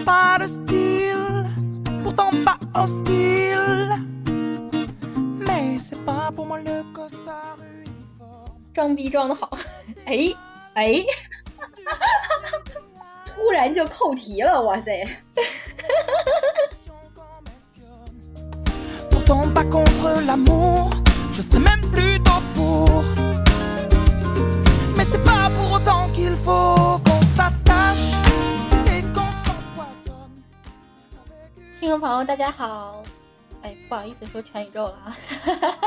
[0.00, 1.44] pas de style,
[2.02, 4.00] pourtant pas hostile.
[5.46, 8.56] Mais c'est pas pour moi le costard uniforme.
[8.72, 9.50] 装逼装的好，
[10.06, 10.34] 哎，
[10.74, 11.04] 哎，
[13.34, 15.06] 突然就扣题了，哇塞！
[19.10, 20.90] Pourtant pas contre l'amour,
[21.32, 23.02] je sais même plutôt pour.
[24.96, 28.14] Mais c'est pas pour autant qu'il faut qu'on s'attache
[31.81, 33.03] 听众朋友大家好，
[33.63, 35.17] 哎，不好意思说全宇宙了啊，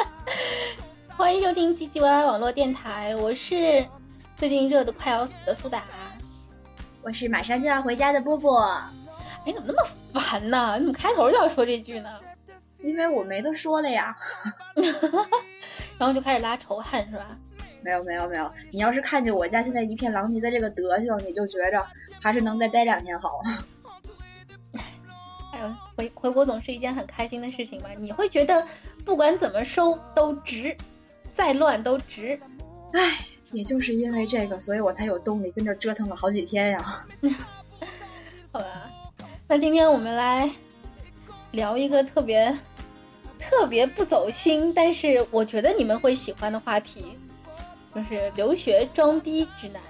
[1.17, 3.87] 欢迎收听唧唧歪歪网络电台，我是
[4.37, 5.85] 最近热的快要死的苏打。
[7.01, 8.61] 我是马上就要回家的波波，
[9.47, 9.89] 哎，怎么那么
[10.21, 10.75] 烦呢？
[10.81, 12.11] 你怎么开头就要说这句呢？
[12.83, 14.13] 因为我没得说了呀。
[15.97, 17.39] 然后就开始拉仇恨是吧？
[17.85, 21.87] 没有没有没有，你要是看见我家现在一片狼藉的这个德行，你就觉着
[22.21, 23.41] 还是能再待两天好。
[25.55, 27.89] 哎呦，回回国总是一件很开心的事情吧？
[27.97, 28.67] 你会觉得
[29.05, 30.77] 不管怎么收都值，
[31.33, 32.39] 再乱都值。
[32.93, 37.07] 唉，也就是因为这个，所以我才有动力跟这折腾了好几天呀。
[38.51, 38.91] 好吧，
[39.47, 40.51] 那今天我们来
[41.53, 42.57] 聊一个特别
[43.39, 47.17] 特别不走心，但是我觉得你们会喜欢的话题，
[47.95, 49.81] 就是留学装逼指南。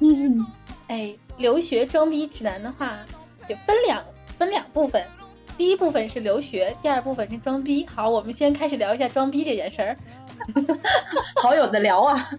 [0.00, 0.46] 嗯，
[0.88, 2.98] 哎，留学装逼指南的话，
[3.46, 4.02] 就分两
[4.38, 5.04] 分两部分，
[5.56, 7.86] 第一部分是留学，第二部分是装逼。
[7.86, 9.96] 好，我们先开始聊一下装逼这件事儿。
[11.42, 12.30] 好有的聊啊。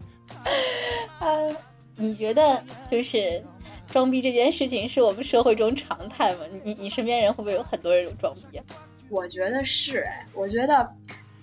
[1.19, 1.55] 呃，
[1.95, 3.43] 你觉得就是
[3.87, 6.41] 装逼这件事情是我们社会中常态吗？
[6.63, 8.63] 你你身边人会不会有很多人有装逼啊？
[9.09, 10.87] 我觉得是哎，我觉得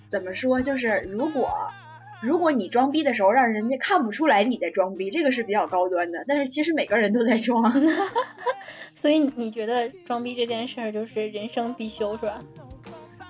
[0.09, 1.49] 怎么说，就是如果
[2.23, 6.23] 如果你装逼的时候让人家看不出来你在装逼，这个是比较高端的。
[6.25, 7.71] 但是其实每个人都在装。
[8.95, 12.39] 所以你觉得装逼这件事儿就是人生必修是吧？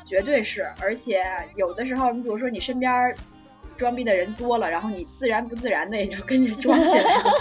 [0.05, 1.23] 绝对是，而且
[1.55, 3.15] 有的时候，你比如说你身边
[3.75, 7.31] 装逼的人多了，然后你自然不自然的也就跟着装起来了。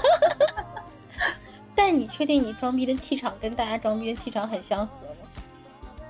[1.75, 5.12] 但是你确定你装逼的气场跟大家装逼的气场很相合吗？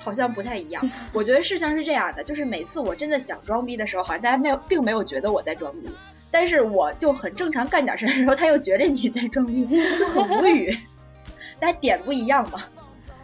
[0.03, 0.91] 好像不太一样。
[1.13, 5.89] 我觉得事情是这样的，就是每次我真的想装逼的时候，好像大家没有，并没有觉得我在装逼。
[6.31, 9.67] 但是我就很正常干点事的时候，他又觉得你在装逼，
[9.99, 10.77] 就很无语。
[11.61, 12.65] 大家点不一样嘛，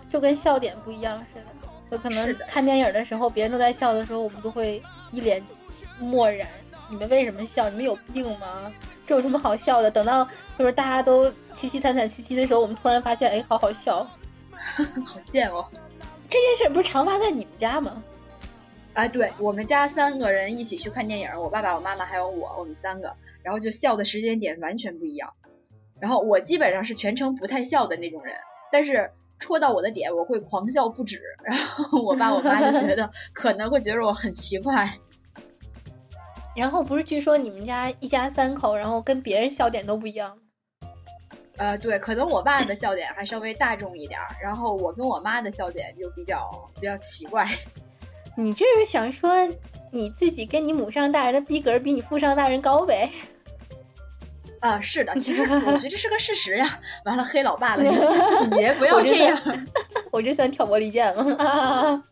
[0.08, 1.46] 就跟笑点不一样似的。
[1.90, 5.42] 有可能看电影的时候，别人都在笑的时候，我们都会一脸
[5.98, 6.46] 漠然。
[6.90, 7.68] 你们为什么笑？
[7.70, 8.70] 你们有病吗？
[9.06, 9.90] 这有什么好笑的？
[9.90, 10.22] 等到
[10.58, 14.06] 就是大家都凄凄惨惨戚戚的时候，我们突然发现，哎，好好笑。
[15.06, 15.64] 好贱哦。
[16.28, 18.02] 这件事不是常发在你们家吗？
[18.94, 25.32] 哎，对我们家三个人一起去看电影，我爸爸、我妈妈还有我，我们三个，然后就笑的时间点完全不一样。
[26.00, 28.34] 然后我基本上是全程不太笑的那种人，
[28.72, 31.22] 但是戳到我的点，我会狂笑不止。
[31.44, 34.92] 然后我爸我妈就觉得 可能会觉得我很奇怪。
[36.56, 40.36] 然后不是据说你们家一家三口，然后跟别人笑点都不一样。
[41.58, 47.46] 呃，对，可能我爸的笑点还稍微大众一点儿，然后我跟我妈的笑点就比较比较奇怪。
[48.36, 49.34] 你这是想说
[49.90, 53.10] 你自己跟你母上大人的逼格比你父上大人高呗？
[54.60, 56.80] 啊，是的，其实 我觉得这是个事实呀。
[57.04, 59.66] 完了，黑老爸了，你别不要这样。
[60.10, 62.04] 我这算挑拨离间吗？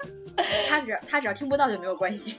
[0.69, 2.37] 他只他只要听不到就没有关系。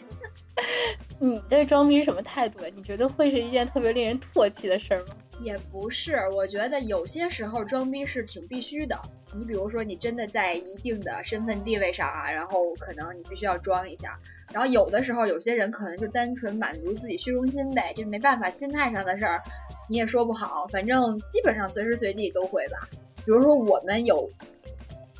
[1.19, 2.59] 你的装逼是什么态度？
[2.75, 5.07] 你觉得会是一件特别令人唾弃的事儿吗？
[5.39, 8.99] 也不是，我觉得有些时候装逼是挺必须的。
[9.37, 14.17] 你比如说，你真的在一定的身份地位上啊，然后可能你必须要装一下。
[14.51, 19.41] 然后有的时候，有些人可能就单纯满足自己虚荣心呗，这没办法，心态上的事儿
[19.89, 20.65] 你也说不好。
[20.71, 22.87] 反正基本上随时随地都会吧。
[23.25, 24.29] 比如说我们有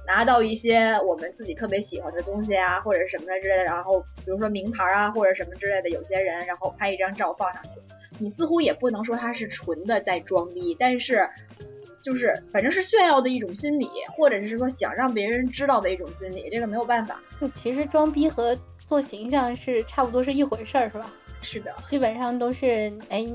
[0.07, 7.69] 拿到一些我们自己特别喜欢的东西啊，或者什么的之类的，然后比如说名牌啊或者什么之类的，有些人然后拍一张照放上去。
[8.19, 11.29] 你似乎也不能说他是纯的在装逼，但是
[12.01, 17.19] 就是反正是炫耀的一种心理，或者是说想让别人知道的一种心理，这个没有办法。
[17.39, 21.13] 就其实装逼和做形象是差不多是一回事儿，是吧？
[21.41, 23.27] 是的，基本上都是哎，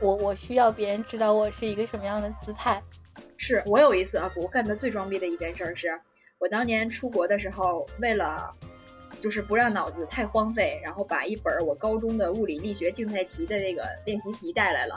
[0.00, 2.82] 我我需要别人知道我是一个什么样的姿态。
[3.38, 5.88] 是我有一次啊，我干的最装逼的一件事是，
[6.38, 8.54] 我当年出国的时候，为了。
[9.20, 14.94] 就是不让脑子太荒废，然后把一本我高中的物理力学竞赛题的那个练习题带来了，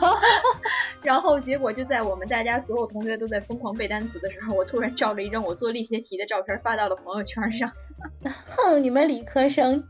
[1.02, 7.70] 然后结果就在我们大家所有同学都在疯狂背单词的时候，我突然照了一张我做力学题的照片发到了朋友圈上。
[8.24, 9.82] 哼，你们理科生！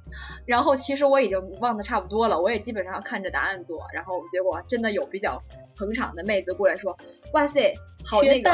[0.47, 3.81] 然后其实我已经忘得差不多了，我也基本上看着答案做。
[3.93, 5.43] 然后结果真的有比较
[5.77, 6.97] 捧场的妹子过来说
[7.35, 7.75] ：“哇塞，
[8.05, 8.51] 好那个。”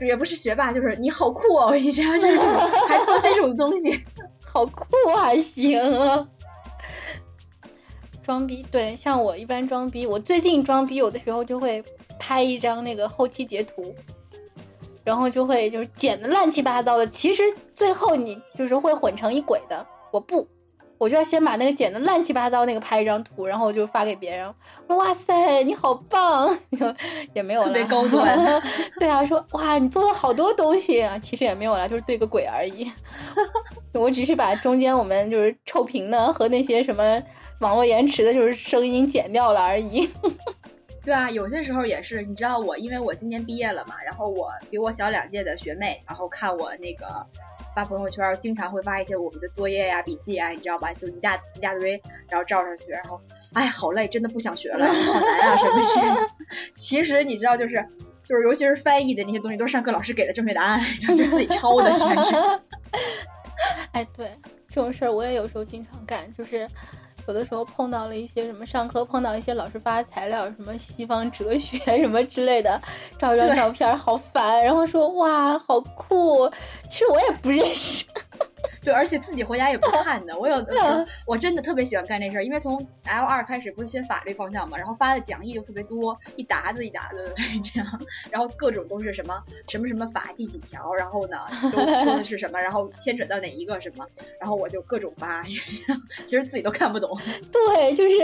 [0.00, 2.38] 也不是学霸，就是你好酷哦，你这样就是
[2.88, 4.04] 还做这种东西，
[4.44, 6.26] 好酷还行啊。
[8.22, 11.82] 装逼对，像我一般装逼，我最近装逼有的时候就会
[12.18, 13.94] 拍一张那个后期截图，
[15.04, 17.42] 然后就会就是剪的乱七八糟的，其实
[17.72, 19.86] 最后你就是会混成一轨的。
[20.10, 20.46] 我不，
[20.98, 24.54] 我就要先把那个剪的乱七八糟那个拍一张图，然后我就发给别人，
[24.86, 26.48] 说哇塞你好棒，
[27.34, 28.62] 也没有特别高端。
[29.00, 32.90] 对啊，说哇你做了好多东西啊，其实也没有了，就是对个鬼而已。
[33.94, 37.22] 我只是把中间我们就是臭屏的和那些什么。
[37.60, 40.06] 网络延迟的就是声音剪掉了而已。
[41.02, 47.26] 对啊，有些时候也是，你知道我，因为我今年毕业了嘛，然后我比我小两届的学妹，然后看我那个
[47.76, 50.94] 发朋友圈，经常会发一些我们的作业呀、笔记啊，你知道吧？
[50.94, 53.20] 就一大一大堆，然后照上去，然后
[53.52, 56.30] 哎，好累，真的不想学了，好难啊，什么的。
[56.74, 57.86] 其实你知道，就是
[58.26, 62.34] 就是，尤其是翻译的那些东西，都是上课老师给的正确答案，然后就自己抄的，简直。
[63.92, 64.26] 哎，对，
[64.70, 66.66] 这种事儿我也有时候经常干，就是。
[67.28, 72.80] 有的时候碰到了一些什么上课碰到一些老师发的材料，什么西方哲学 什么之类的，
[73.18, 76.48] 照一张照片好烦，然后说哇好酷，
[76.88, 78.04] 其实我也不认识。
[78.86, 80.38] 对，而且自己回家也不看的。
[80.38, 87.34] 我有的时候我真的特别喜欢干这事儿，因为从 L 二开始不是学法律方向嘛，然后发的讲义又特别多，一沓子一沓子的
[87.64, 88.00] 这样，
[88.30, 91.36] 然后各种都是什么什么什么法第几条，然后呢
[91.72, 94.06] 都说的是什么，然后牵扯到哪一个什么，
[94.38, 95.42] 然后我就各种扒，
[96.24, 97.18] 其实自己都看不懂。
[97.50, 98.14] 对，就是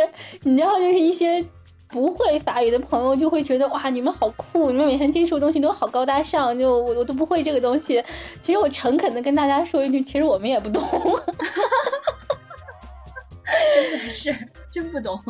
[0.43, 1.45] 你知道，就是一些。
[1.93, 8.03] 不会法语的朋友就会觉得哇，你们好酷，你们每天接触的东西都好高大上，就我我都不会这个东西。
[8.41, 10.83] 其实我诚恳的跟大家说一句，其实我们也不懂，
[13.75, 14.35] 真的是
[14.73, 15.23] 真不懂。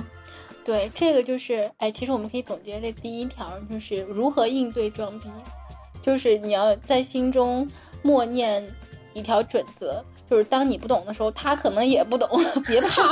[0.65, 5.29] 对，这个就是哎，其实我们可以总结这第一条，就是如何应对装逼，
[6.01, 7.69] 就是你要在心中
[8.03, 8.65] 默念
[9.15, 10.01] 一条准则，
[10.31, 12.29] 就是当你不懂的时候，他可能也不懂，
[12.65, 13.03] 别怕。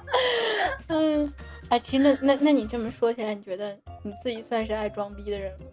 [0.88, 1.30] 嗯。
[1.70, 5.66] 哎，其实那那那你这么说起来，你觉得你自己算是爱装逼的人吗？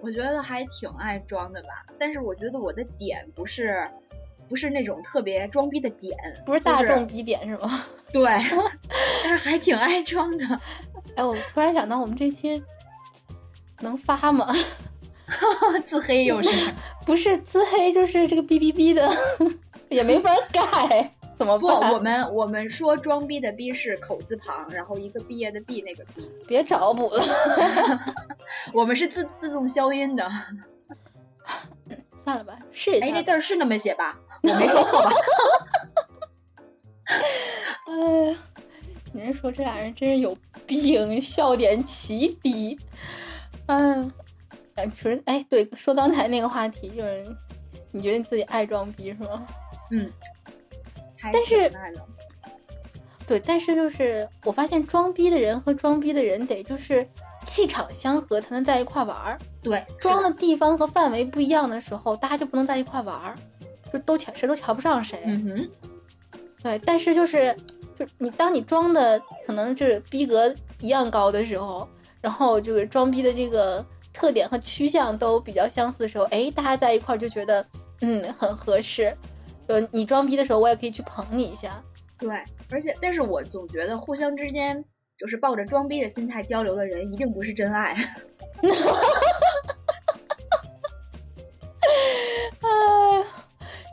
[0.00, 1.68] 我觉得还挺爱装的吧，
[1.98, 3.86] 但是我觉得我的点不是，
[4.48, 7.84] 不是那种特别装逼的点，不是大众逼点是吗？
[8.12, 8.24] 对，
[9.22, 10.60] 但是还挺爱装的。
[11.16, 12.62] 哎，我突然想到，我们这期
[13.80, 14.52] 能发吗？
[15.86, 16.72] 自黑又是？
[17.06, 19.08] 不是自黑，就是这个哔哔哔的，
[19.90, 21.14] 也没法改。
[21.40, 21.68] 怎么不？
[21.68, 27.24] 我们我们说装逼的逼是口字旁，然后一个毕业的毕那个毕，别找补了。
[28.74, 30.28] 我们是自自动消音的。
[32.18, 33.06] 算了吧，试一下。
[33.06, 34.20] 哎，这字儿是那么写吧？
[34.42, 35.10] 我没说错吧？
[37.88, 37.94] 哎
[38.26, 38.36] 呀，
[39.14, 42.78] 您说这俩人真是有病，笑点奇低。
[43.64, 44.12] 嗯，
[44.94, 47.34] 其实哎，对，说刚才那个话题，就是
[47.92, 49.46] 你觉得你自己爱装逼是吗？
[49.90, 50.12] 嗯。
[51.22, 51.72] 但是，
[53.26, 57.06] 对，但是就是我发现装逼的人和装逼的人得就是
[57.44, 59.38] 气场相合才能在一块玩儿。
[59.62, 63.38] 对，装的地方和范围不一样的时候，大家就不能在一块玩儿，
[63.92, 65.20] 就都瞧谁都瞧不上谁。
[65.24, 65.70] 嗯哼。
[66.62, 67.56] 对，但是就是
[67.98, 71.88] 就你当你装的可能是逼格一样高的时候，
[72.20, 77.64] 然后就是装逼的这个特点和趋向都比较相似的时候，哎，大家在一块儿就觉得
[78.00, 79.16] 嗯很合适。
[79.70, 81.80] 呃，你装逼的时候，我也可以去捧你一下。
[82.18, 82.28] 对，
[82.70, 84.84] 而且，但是我总觉得互相之间
[85.16, 87.94] 就是抱着装逼的心态交流的人，一定不是真爱。
[92.60, 93.24] 哎，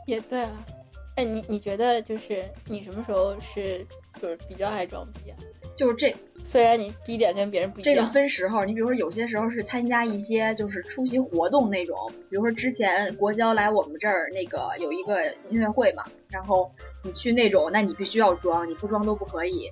[0.04, 0.66] 也对了。
[1.14, 3.86] 哎，你你觉得就是你什么时候是
[4.20, 5.36] 就是比较爱装逼啊？
[5.78, 6.14] 就是这。
[6.42, 8.64] 虽然你低点跟别人不一样，这个分时候。
[8.64, 11.96] 你比如说，有些时候是参加一些就是出席活动那种，
[12.28, 16.70] 比如说之前国交来我们这儿那个有一个音乐会嘛，然后
[17.04, 19.70] 你去那种，那你必须要装，你不装都不可以。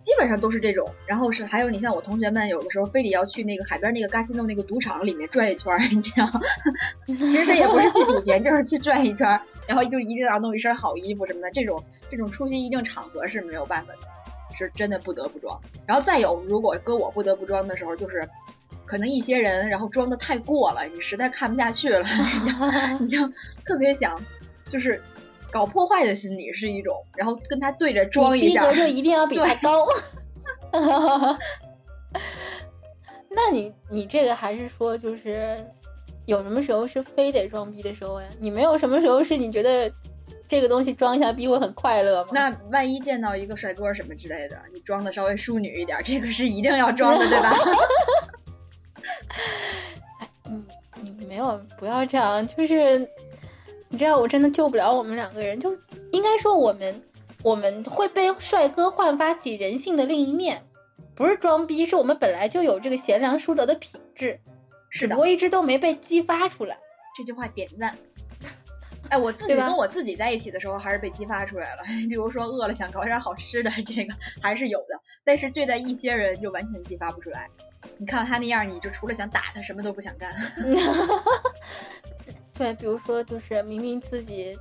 [0.00, 0.86] 基本上都是这种。
[1.06, 6.28] 然后是还有你像我同学们，有的时候非得要去那个海边那个嘎西诺那个赌场里面转一圈，你知道？
[7.06, 11.50] 其实也不是去赌钱，就是去转一圈，然后就一定要弄一身好衣服什么的。
[11.52, 14.13] 这种这种出席一定场合是没有办法的。
[14.54, 18.28] 是真的不得不装，然后再有，如果搁我不得不装的时候，就是
[18.86, 22.06] 可能一些人然后装的太过了，你实在看不下去了，
[23.00, 23.18] 你就
[23.64, 24.20] 特别想
[24.68, 25.02] 就是
[25.50, 29.86] 搞破坏的心理是一种，然后跟他对着装一下，逼格就一定要 比他高。
[33.30, 35.56] 那你你这个还是说就是
[36.26, 38.28] 有什么时候是非得装逼的时候呀？
[38.38, 39.92] 你没有什么时候是你觉得？
[40.46, 42.30] 这个东西装一下逼会很快乐吗？
[42.32, 47.50] 那万一见到一个帅哥什么之类的，你装的稍微淑女一点，这个是一定要装的，对吧？
[50.44, 50.64] 嗯，
[51.02, 52.98] 你没有，不要这样，就是
[53.88, 55.58] 你这样我真的救不了我们两个人。
[55.58, 55.72] 就
[56.12, 57.02] 应该说我们
[57.42, 60.62] 我们会被帅哥焕发起人性的另一面，
[61.14, 64.38] 不是装逼，是我们本来就有这个贤良淑德的品质，
[64.90, 66.76] 是的只不，过一直都没被激发出来。
[67.16, 67.96] 这句话点赞。
[69.14, 71.82] 哎，我自己跟我自己在一起的时候，还是被激发出来了。
[72.10, 75.00] 比如说饿了想搞点好吃的，这个还是有的。
[75.22, 77.48] 但是对待一些人就完全激发不出来。
[77.96, 80.34] 你看他那样，你就除了想打他，什么都不想干。
[82.58, 84.58] 对，比如说就是明明自己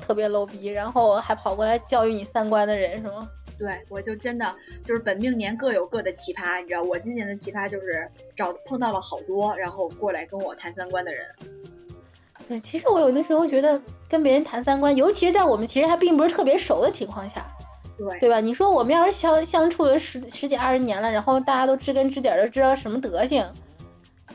[0.00, 3.28] 特别 low 逼，然后还跑过来教育你三观的人，是吗？
[3.56, 4.52] 对，我就真的
[4.84, 11.24] 就是本命年各有各的奇葩，你知道，我今年的奇葩就是找碰到了好多，然后过来跟我谈三观的人。
[12.48, 17.44] 对，其实我有的时候觉得跟别人谈三观，尤其是在我们其实还并不是特别熟的情况下，
[17.98, 18.40] 对，对吧？
[18.40, 23.44] 你说我们要是相相处了十十几二十年了，然后大家都知根知底儿的知道什么德行，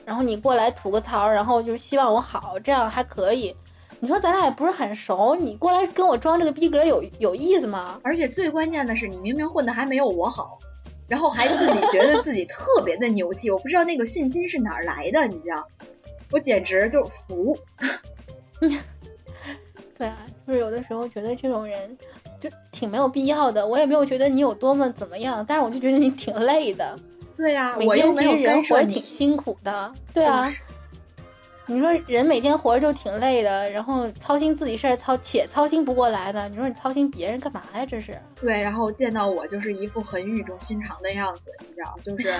[0.03, 3.55] 然后你过来吐个槽，然后就是希望我好，这样还可以。
[4.01, 7.99] 你说咱俩也不是很熟，你过来跟我装这个逼格有有意思吗？
[8.03, 10.59] 而且最关键的是，你明明混的还没有我好，
[11.07, 15.65] 然后还自己觉得自己特别的牛气，我不知道那个信心是哪儿来的，你知道？
[16.31, 17.57] 我简直就服。
[19.97, 21.95] 对啊，就是有的时候觉得这种人
[22.39, 23.65] 就挺没有必要的。
[23.65, 26.97] 我也没有觉得你有多么怎么样，但是我就觉得你挺累的，
[27.37, 29.05] 对呀、每我又没有天其实人活着挺。
[29.05, 29.93] 辛苦的。
[30.13, 30.51] 对啊，
[31.67, 37.85] 你说人每天活着就挺累的，然后操心自己事儿操且操心不过来的，你说你操心别人干嘛呀？
[37.85, 38.19] 这是。
[38.35, 42.33] 对，然后见到我就是一副很语重心长的样子，你知道，就是，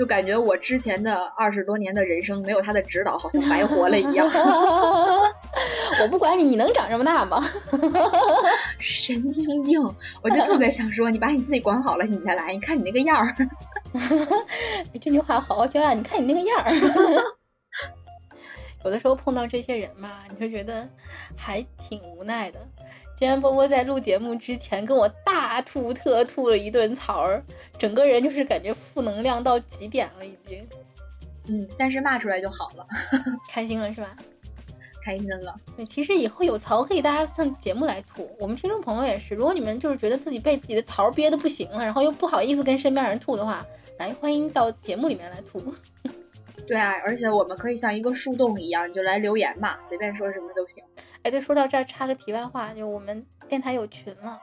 [0.00, 4.26] 就感觉我之前的二十多年的人生没有他的指导，好像白活了一样。
[6.00, 7.44] 我不管你，你能长这么大吗？
[8.80, 9.78] 神经病！
[10.22, 12.50] 我就特别想说，你把你自己管好了，你再来。
[12.54, 13.36] 你看你那个样儿，
[15.02, 15.92] 这句话好好教啊！
[15.92, 16.72] 你看你那个样儿。
[18.82, 20.88] 有的时候碰到这些人嘛，你就觉得
[21.36, 22.58] 还挺无奈的。
[23.20, 27.44] 今天波波在录节目之前跟我大吐特吐了一顿槽儿，
[27.78, 30.66] 整个人就是感觉负能量到极点了，已经
[31.46, 32.86] 嗯，但是骂出来就好了，
[33.46, 34.16] 开心了是吧？
[35.04, 35.54] 开心了。
[35.76, 38.26] 对，其实以后有槽可以大家上节目来吐。
[38.38, 43.62] 我们听众朋友也是，如果你们就是觉得自己被自己的槽憋的不行了，然后又不好意思跟身边人吐的话，
[43.98, 45.62] 来欢迎到节目里面来吐。
[46.66, 50.82] 对啊，而且我们可以像一个树洞一样，你就来留言嘛，随便说什么都行。
[51.22, 54.40] 哎，对，说到这儿插个题外话，就我们电台有群了，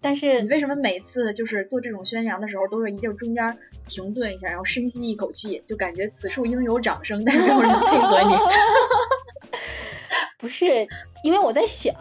[0.00, 8.34] 但是你为什么每次就是做这种宣扬的时候，都是一定中间停顿一下，然后深吸一口气，就感觉此处应有掌声，但是没有人配合你。
[10.36, 10.66] 不是
[11.22, 11.94] 因为我在想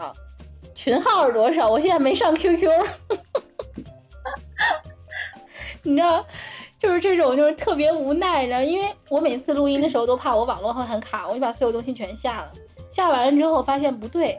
[0.73, 2.67] 群号是多少，我现在没上 QQ，
[5.83, 6.25] 你知道，
[6.79, 12.51] 就是这种就是特别无奈，你知道，因为我每次录音的时候都怕我网络会很卡，我就把所有东西全下了，
[12.91, 14.37] 下完了之后发现不对，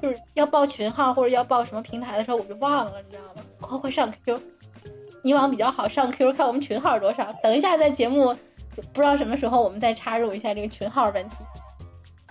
[0.00, 3.42] 就是要报群号或者要报什么平台的时候我就忘了，你知道吗？
[3.60, 4.40] 快快上 QQ，
[5.22, 8.36] 以往比较好上 QQ 看我们群号是多少，等一下在节目
[8.92, 11.36] 不知道什么时候我们再插入一下这个群号问题。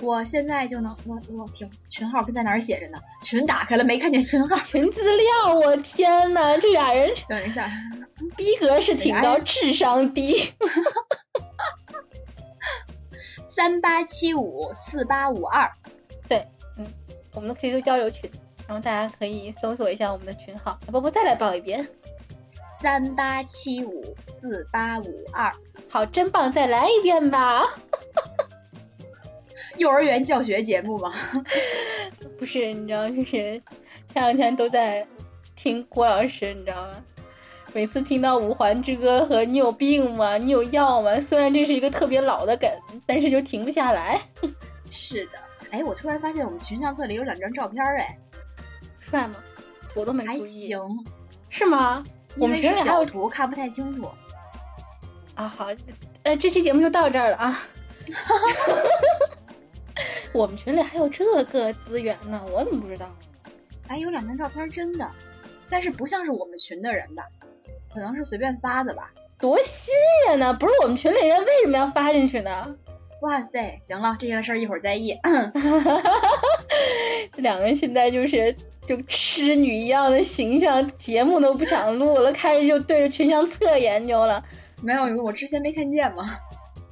[0.03, 2.97] 我现在就能，我我听群号跟在哪儿写着呢？
[3.21, 4.57] 群打开了没看见群号？
[4.63, 7.69] 群资料，我天呐，这俩人等一下，
[8.35, 10.35] 逼格是挺高，智商低。
[13.55, 15.69] 三八七五四八五二，
[16.27, 16.87] 对，嗯，
[17.33, 18.29] 我们的 QQ 交流群，
[18.67, 20.79] 然后大家可以搜索一下我们的群号。
[20.89, 21.87] 波波再来报一遍，
[22.81, 25.53] 三八七五四八五二，
[25.89, 27.61] 好，真棒，再来一遍吧。
[29.77, 31.13] 幼儿园教学节目吗？
[32.37, 33.61] 不是，你知道，就是前
[34.13, 35.05] 两天都在
[35.55, 37.03] 听郭老师，你知道吗？
[37.73, 40.35] 每次听到《五环之歌》和“你有病吗？
[40.37, 42.69] 你有药吗？”虽然这是一个特别老的梗，
[43.05, 44.19] 但是就停不下来。
[44.91, 45.39] 是的，
[45.71, 48.17] 哎，我突然发现我们群相册里有两张照片，哎，
[48.99, 49.35] 帅吗？
[49.95, 50.67] 我都没还注意。
[50.67, 50.79] 行，
[51.49, 52.03] 是吗？
[52.37, 54.09] 我们群里还有图看不太清楚。
[55.35, 55.67] 啊，好，
[56.23, 57.63] 呃，这期节目就到这儿了啊。
[60.33, 63.09] 我们群里还有这个资源呢，我怎么不知道？
[63.87, 65.09] 哎，有两张照片真的，
[65.69, 67.23] 但是不像是我们群的人吧？
[67.93, 69.11] 可能是随便发的吧？
[69.39, 69.93] 多新
[70.27, 70.53] 鲜呢！
[70.53, 72.75] 不是我们群里人，为什么要发进去呢？
[73.21, 75.17] 哇塞，行了，这件事儿一会儿再议。
[77.35, 78.55] 这两个人现在就是
[78.85, 84.43] 就痴女一样的形象，节目都不想录了，开始就对着群相册研究了。
[84.81, 86.37] 没有，因为我之前没看见嘛。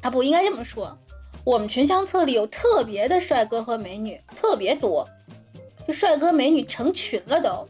[0.02, 0.98] 啊，不应该这么说，
[1.44, 5.08] 我们群相册里有特别的帅哥和美女，特别多，
[5.88, 7.68] 就帅哥美女成群了都。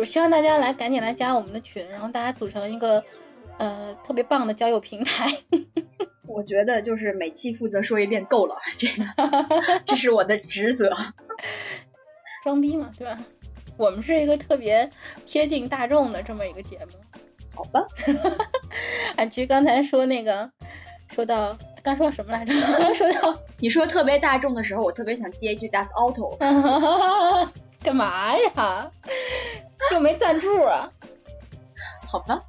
[0.00, 3.04] 就希望大家来赶紧来加我们的群，然后大家组成一个
[3.58, 5.30] 呃特别棒的交友平台。
[6.26, 9.04] 我觉得就是每期负责说一遍够了，这个
[9.84, 10.90] 这是我的职责。
[12.42, 13.18] 装逼嘛，对吧？
[13.76, 14.90] 我们是一个特别
[15.26, 16.92] 贴近大众的这么一个节目。
[17.54, 17.86] 好吧。
[19.18, 20.50] 啊，其实刚才说那个，
[21.10, 22.54] 说到刚说到什么来着？
[22.94, 26.38] 说到你说特别大众的时候，我特别想接一句 Das Auto。
[27.82, 28.90] 干嘛呀？
[29.92, 30.90] 又没赞助啊？
[32.06, 32.42] 好吧。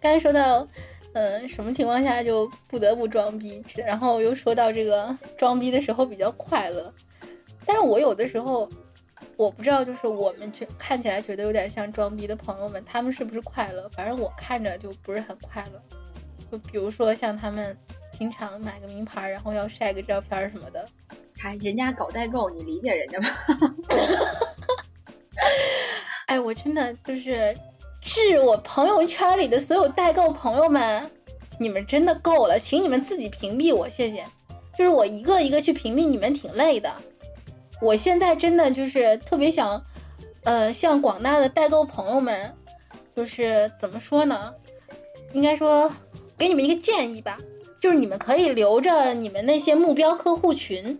[0.00, 0.66] 刚才说到，
[1.12, 3.62] 嗯，什么情况下就不得不装逼？
[3.76, 6.92] 然后又说到这个装逼的时候比较快乐，
[7.66, 8.70] 但是我有的时候，
[9.36, 13.88] 我不知道，就是我们觉看起来觉得有点像装逼的朋友们，他们是不是快乐？
[13.90, 15.82] 反正我看着就不是很快乐。
[16.50, 17.76] 就比如说像他们
[18.14, 20.88] 经常买个名牌，然后要晒个照片什么的。
[21.38, 23.28] 还，人家搞代购，你理解人家吗？
[26.26, 27.56] 哎，我真的就是
[28.00, 31.08] 致我朋友圈里的所有代购朋友们，
[31.60, 34.24] 你们真的够了，请你们自己屏蔽我，谢谢。
[34.76, 36.92] 就是我一个一个去屏蔽你们，挺累的。
[37.80, 39.80] 我现在真的就是特别想，
[40.42, 42.52] 呃，向广大的代购朋友们，
[43.16, 44.52] 就是怎么说呢？
[45.32, 45.90] 应该说，
[46.36, 47.38] 给你们一个建议吧，
[47.80, 50.98] 就是你们可以留着你们那些目标客户群。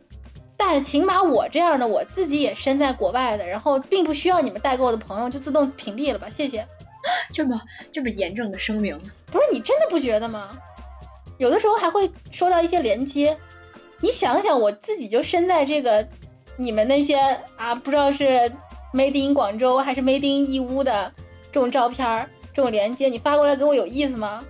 [0.59, 6.67] 但是，请把我这样的，我自己也身在国外的，然后并不需要你们代购的朋友就自动屏蔽了吧，谢谢。
[7.33, 7.59] 这么
[7.93, 10.59] 这么严正的声明，不是你真的不觉得吗？
[11.39, 13.39] 有的时候还会收到一些连接，
[14.01, 16.07] 你想想，我自己就身在这个
[16.57, 17.17] 你们那些
[17.57, 18.25] 啊，不知道是
[18.93, 21.13] Made in 广州还是 Made in 义乌的
[21.53, 24.45] 这种照片儿、这种连接，你发过来给我有意思吗？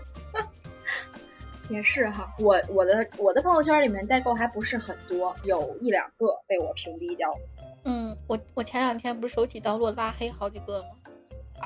[1.69, 7.39] 也是哈，我我的我的朋友圈里面代购还不是很多，有一两个被我屏蔽掉了。
[7.85, 10.89] 嗯，我我前两天不是手起刀落拉黑好几个吗？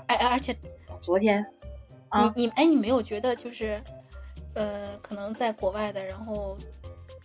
[0.06, 0.56] 哎而且
[1.00, 1.44] 昨天，
[2.34, 3.80] 你你哎你没有觉得就是，
[4.54, 6.56] 呃，可能在国外的，然后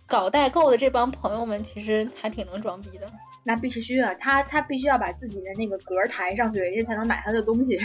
[0.06, 3.10] 搞代购的这帮朋友们其实还挺能装逼的。
[3.44, 7.78] 那必须啊，他他必须要把自己的那个格抬上去，人家才能买他的东西。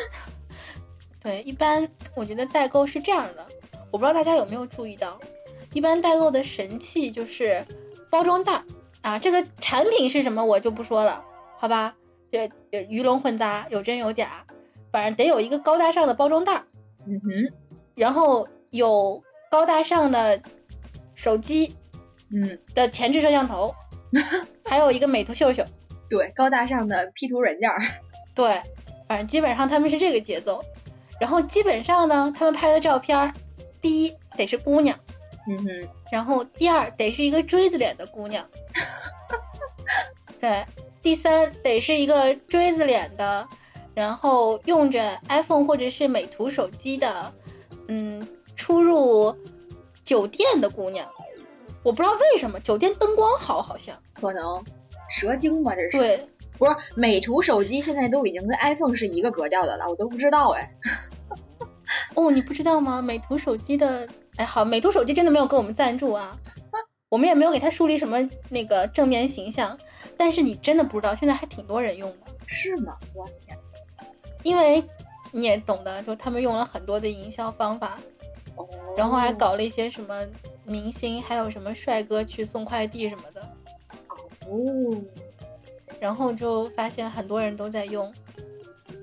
[1.22, 3.46] 对，一般我觉得代购是这样的。
[3.92, 5.20] 我不知道大家有没有注意到，
[5.74, 7.64] 一般代购的神器就是
[8.10, 8.60] 包装袋
[9.02, 9.18] 啊。
[9.18, 11.22] 这个产品是什么我就不说了，
[11.58, 11.94] 好吧？
[12.30, 12.50] 这
[12.88, 14.42] 鱼龙混杂，有真有假，
[14.90, 16.54] 反正得有一个高大上的包装袋。
[17.06, 17.52] 嗯哼，
[17.94, 20.40] 然后有高大上的
[21.14, 21.76] 手机，
[22.32, 23.74] 嗯的前置摄像头，
[24.64, 25.62] 还有一个美图秀秀。
[26.08, 27.70] 对，高大上的 P 图软件。
[28.34, 28.58] 对，
[29.06, 30.64] 反正基本上他们是这个节奏。
[31.20, 33.32] 然后基本上呢，他们拍的照片。
[33.82, 34.96] 第一得是姑娘，
[35.48, 38.46] 嗯哼，然后第二得是一个锥子脸的姑娘，
[40.40, 40.64] 对，
[41.02, 43.46] 第三得是一个锥子脸的，
[43.92, 47.32] 然后用着 iPhone 或者是美图手机的，
[47.88, 49.36] 嗯，出入
[50.04, 51.06] 酒店的姑娘，
[51.82, 54.64] 我不知道为什么酒店灯光好，好像可能
[55.10, 60.72] 蛇精吧，这是对，不是美图手机现在都已经跟 iPhone 是一个格调的了，我都不知道哎。
[62.14, 63.00] 哦，你不知道吗？
[63.02, 66.36] 美图手机的，哎，好，美图手机真的没有给我们赞助啊，
[67.10, 69.78] 我们也没有给他树立什么那个正面形象。
[70.16, 72.96] 但是你真的不知道，现在还挺多人用的，是吗？
[73.14, 73.58] 我天，
[74.42, 74.82] 因为
[75.32, 77.98] 你也懂得，就他们用了很多的营销方法，
[78.96, 80.22] 然后还搞了一些什么
[80.64, 83.40] 明星，还有什么帅哥去送快递什么的，
[84.46, 85.02] 哦，
[85.98, 88.12] 然后就发现很多人都在用，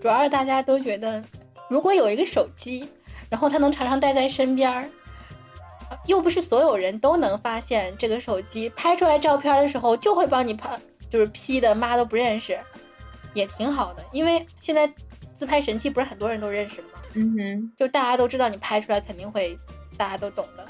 [0.01, 1.21] 主要是大家都觉得。
[1.69, 2.87] 如果有一个手机，
[3.29, 4.89] 然后它能常常带在身边儿，
[6.05, 10.79] 又不是所有人都能发现这个手机拍出来照片的时候就会帮你拍，
[11.09, 12.57] 就是 P 的妈都不认识，
[13.33, 14.03] 也挺好的。
[14.11, 14.91] 因为现在
[15.35, 16.87] 自拍神器不是很多人都认识吗？
[17.13, 19.57] 嗯哼，就大家都知道你拍出来肯定会，
[19.97, 20.65] 大家都懂的。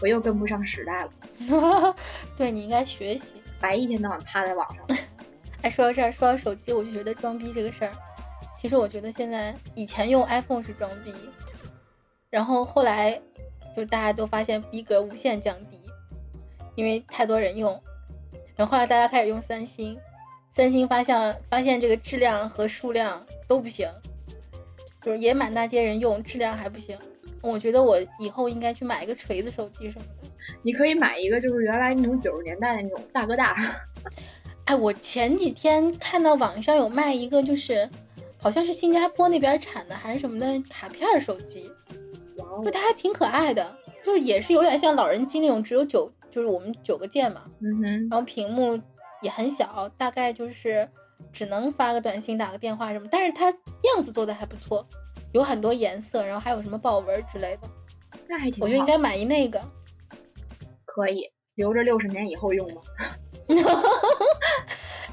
[0.00, 1.96] 我又跟不上时代了，
[2.36, 4.98] 对你应该学习，白一天到晚趴在网上。
[5.62, 7.92] 哎，说到这儿，说到手机，我就觉得装逼这个事儿。
[8.56, 11.14] 其实我觉得现在以前用 iPhone 是装逼，
[12.30, 13.20] 然后后来
[13.76, 15.78] 就大家都发现逼格无限降低，
[16.74, 17.80] 因为太多人用，
[18.56, 19.96] 然后后来大家开始用三星，
[20.50, 23.88] 三星发现发现这个质量和数量都不行，
[25.02, 26.98] 就是也满大街人用，质量还不行。
[27.42, 30.28] 我觉得我以后应该去买一个锤子手机什么的。
[30.62, 33.54] 你可以买一个就是原来那种九十年代的那种大哥大。
[34.64, 37.88] 哎，我前几天看到网上有卖一个就是。
[38.46, 41.68] 好像是新加坡那边产的还是什么的卡片手机，
[42.64, 48.80] 就它还挺可爱的，就是也是有点像老人机那种，只有九，就是我们九个键嘛，嗯哼，然后屏幕
[49.20, 50.88] 也很小，大概就是
[51.32, 54.86] 只能发个短信、打个电话什么，但是它样子做的还不错，
[55.32, 57.68] 有很多颜色，然后还有什么豹纹之类的，
[58.28, 59.60] 那还挺我觉得应该买一那个。
[60.84, 62.80] 可以留着六十年以后用吗？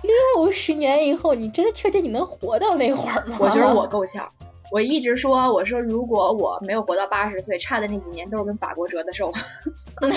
[0.04, 3.38] 六十年以后，你真的确定你能活到那会儿吗？
[3.40, 4.30] 我觉得我够呛。
[4.72, 9.32] 我一直说，我说如果我没有活到八十岁，差的那几年都是跟法国折的寿。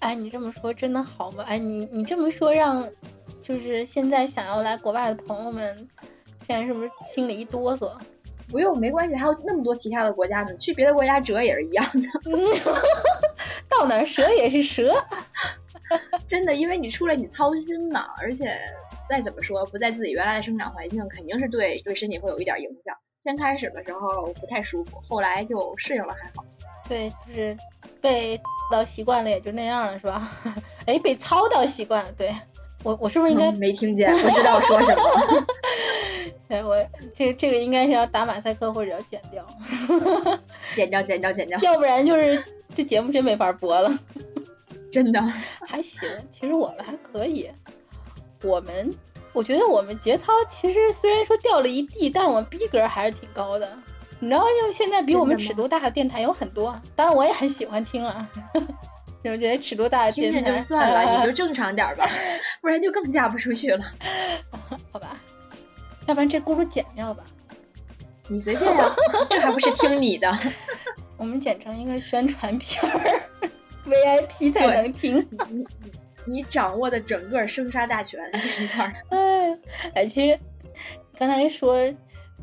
[0.00, 1.42] 哎，你这么说真的好吗？
[1.48, 2.86] 哎，你你这么说让，
[3.42, 5.88] 就是现在想要来国外的朋友们，
[6.46, 7.90] 现在是不是心里一哆嗦？
[8.48, 12.08] 不用，没关系，还有那么多其他的国家呢，去别的国家折也是一样的。
[13.68, 14.94] 到哪儿折也是折。
[16.28, 18.58] 真的，因为你出来你操心嘛，而且
[19.08, 22.94] 再怎么说，不在自己原来的生长环境，肯定是对对身体会有一点影响。
[23.22, 26.44] 先开始的时候不太舒服，后来就适应了，还好。
[26.88, 27.56] 对，就是
[28.00, 30.30] 被到习惯了，也就那样了，是吧？
[30.86, 32.12] 哎，被操到习惯了。
[32.16, 32.32] 对
[32.84, 34.12] 我，我是不是应该、嗯没听见？
[34.12, 35.46] 不知道说什么。
[36.48, 36.76] 对我
[37.16, 39.44] 这这个应该是要打马赛克或者要剪掉，
[40.76, 42.40] 剪掉，剪掉，剪掉， 要不然就是
[42.76, 43.90] 这节目真没法播了。
[44.96, 45.20] 真的。
[45.68, 47.50] 还行，其实我们还可以。
[48.42, 48.94] 我们
[49.34, 53.70] 我觉得我们节操其实虽然说掉了一地，但是我们逼格还是挺高的。
[54.20, 58.26] 你知道，就是现在比我们尺度大的电台有很多，当然我也很喜欢听了。
[59.24, 62.08] 我觉得尺度大的电台听就算了，呃你就正常点吧，
[62.62, 63.84] 不然就更嫁不出去了。
[64.90, 65.20] 好吧，
[66.06, 67.22] 要不然这轱辘剪掉吧，
[68.28, 68.96] 你随便呀、
[69.28, 70.32] 这还不是听你的。
[71.18, 73.20] 我们剪成一个宣传片儿
[73.86, 75.26] ，VIP 才能听。
[75.50, 75.66] 你
[76.26, 79.58] 你掌握的整个生杀大权这一块儿，哎，
[79.94, 80.38] 哎，其实
[81.16, 81.76] 刚才说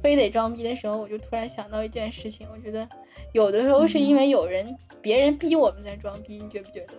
[0.01, 2.87] 非得装逼的时候，我就突然想到一件事情，我觉得
[3.33, 6.93] 有的时候是因为有人、别人逼我们在装逼，你觉不觉得？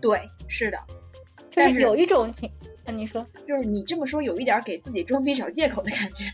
[0.00, 0.78] 对，是的，
[1.50, 2.50] 就是有一种情，
[2.84, 6.24] 啊，你说就是你这么说，有一点给自己装逼找借口的感觉。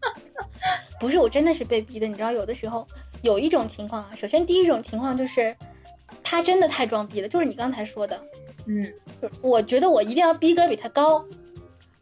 [1.00, 2.06] 不是，我真的是被逼的。
[2.06, 2.86] 你知道，有的时候
[3.22, 5.56] 有一种情况啊，首先第一种情况就是
[6.22, 8.20] 他真的太装逼了，就是你刚才说的，
[8.66, 11.24] 嗯，就我觉得我一定要逼格比他高，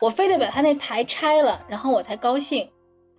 [0.00, 2.68] 我非得把他那台拆了，然后我才高兴。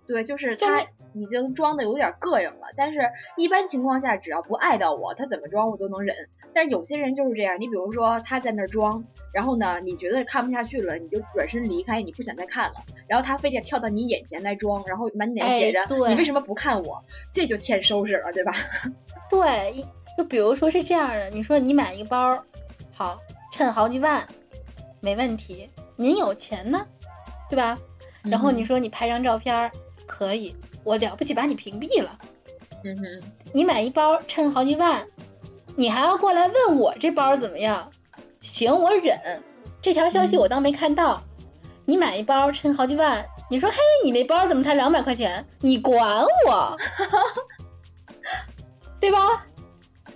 [0.06, 0.82] 对，就是他
[1.14, 3.00] 已经装的有点膈应了，但是
[3.36, 6.14] 一般情况下，只要不碍到我，他怎么装我都能忍。
[6.54, 12.76] 但有些人就是这样，你比如说他在那儿装，然后呢，你觉得看不下去了，你就转身离开，你不想再看了，
[13.08, 18.52] 然后他非得跳到你眼前来装，然后满脸写着、哎你为什么不看我，这就欠收拾了，对吧？
[19.28, 19.84] 对，一
[20.16, 22.42] 就比如说是这样的，你说你买一个包，
[22.94, 23.18] 好，
[23.52, 24.26] 趁好几万，
[25.00, 26.86] 没问题，您有钱呢，
[27.48, 27.78] 对吧？
[28.22, 29.70] 然后你说你拍张照片儿，
[30.06, 32.18] 可以，我了不起把你屏蔽了。
[32.84, 35.06] 嗯哼，你买一包趁好几万，
[35.76, 37.90] 你还要过来问我这包怎么样？
[38.40, 39.18] 行，我忍，
[39.82, 41.22] 这条消息我当没看到。
[41.84, 45.46] 你买一包趁好几万，你说嘿，你那包怎么才两百块钱？
[45.60, 46.76] 你管我，
[48.98, 49.46] 对吧？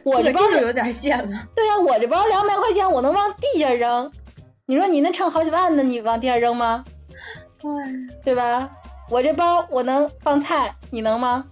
[0.05, 1.49] 我这包这个这就有点贱了。
[1.55, 4.11] 对呀、我这包两百块钱，我能往地下扔。
[4.67, 6.85] 你说你那称好几万的，你往地下扔吗？
[7.63, 7.93] 哎，
[8.25, 8.71] 对吧？
[9.11, 11.45] 我这包我能放菜，你能吗？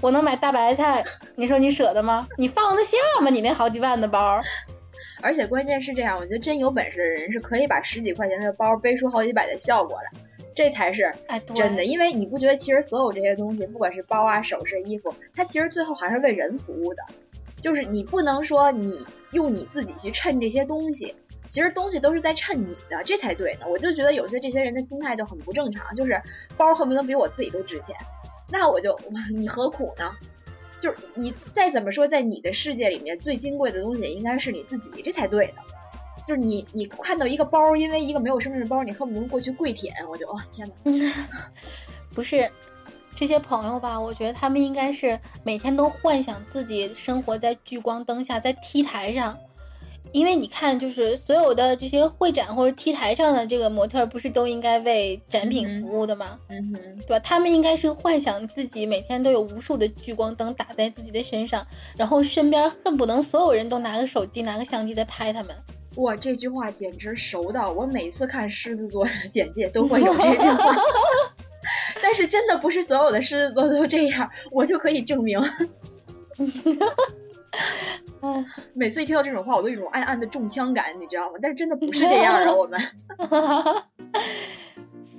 [0.00, 1.02] 我能买大白菜，
[1.36, 2.28] 你说你舍得吗？
[2.36, 3.30] 你放得下吗？
[3.30, 4.40] 你那好几万的包，
[5.22, 10.20] 而且关键是这样，我觉得真有本事的人是可以把十几块钱的包背出好几百的效果来，
[10.54, 11.14] 这才是
[11.54, 11.84] 真的。
[11.84, 17.02] 因为你不觉得其实所有这些东西，不管是包啊、首饰、衣服，它其实最后还是为人服务的。
[17.62, 21.14] 就是你不能说你用你自己去衬这些东西，
[21.48, 23.66] 其实东西都是在衬你的，这才对呢。
[23.68, 26.20] 我就觉得有些这些人的心态就很不正常，就是
[26.56, 27.96] 包恨不得比我自己都值钱，
[28.50, 28.98] 那我就
[29.30, 30.12] 你何苦呢？
[30.80, 35.54] 就是你再怎么说，在你的世界里面最金贵的东西应该是你自己，这才对的。
[36.26, 41.12] 就是你，你看到一个包，因为一个没有生日的包，你恨不得过去跪舔，我就哦天哪！
[42.14, 42.50] 不是
[43.14, 43.98] 这些朋友吧？
[43.98, 49.38] 我觉得他们应该是每天都幻想自己生活在聚光灯下，在 T 台上。
[50.10, 56.38] 因为你看，就是所有的这些会展或者 T 台上的这个模特，不是都应该为展品服务的吗？
[56.48, 57.18] 嗯哼，对吧？
[57.20, 65.56] 他们应该是幻想自己每天都有无数的聚光灯打在自己的身上，然后身边恨不能所有人都拿个手机、拿个相机在拍他们。
[65.96, 70.76] 哇，这句话简直熟到我每次看狮子座的 简介都会有这句话。
[72.02, 75.40] 但是真的不是所有的狮子座都这样，我就可以证明。
[78.22, 81.38] 嗯，每次一听到这种话，我都有一种暗暗的中枪感，你知道吗？
[81.40, 82.80] 但是真的不是这样的，我们。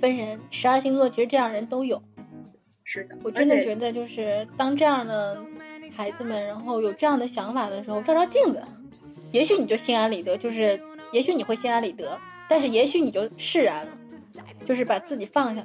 [0.00, 2.00] 分人，十二星座其实这样人都有。
[2.84, 5.38] 是的，我真的觉得，就是当这样的
[5.96, 8.62] 孩子们，然后有这样的想法的时候，照照镜子，
[9.32, 10.78] 也许你就心安理得，就是
[11.12, 12.18] 也许你会心安理得，
[12.48, 13.92] 但是也许你就释然了，
[14.64, 15.62] 就是把自己放下。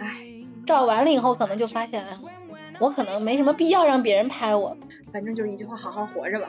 [0.00, 0.26] 唉，
[0.68, 2.10] 照完了以后，可能就发现，哎
[2.78, 4.76] 我可能没什么必要让别人拍我。
[5.10, 6.48] 反正就是一句话，好好活着吧。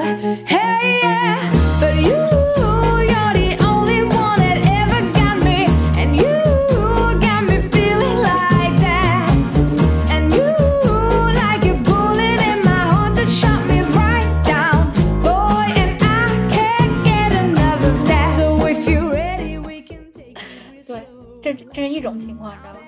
[22.01, 22.79] 一种情况，你知道吗？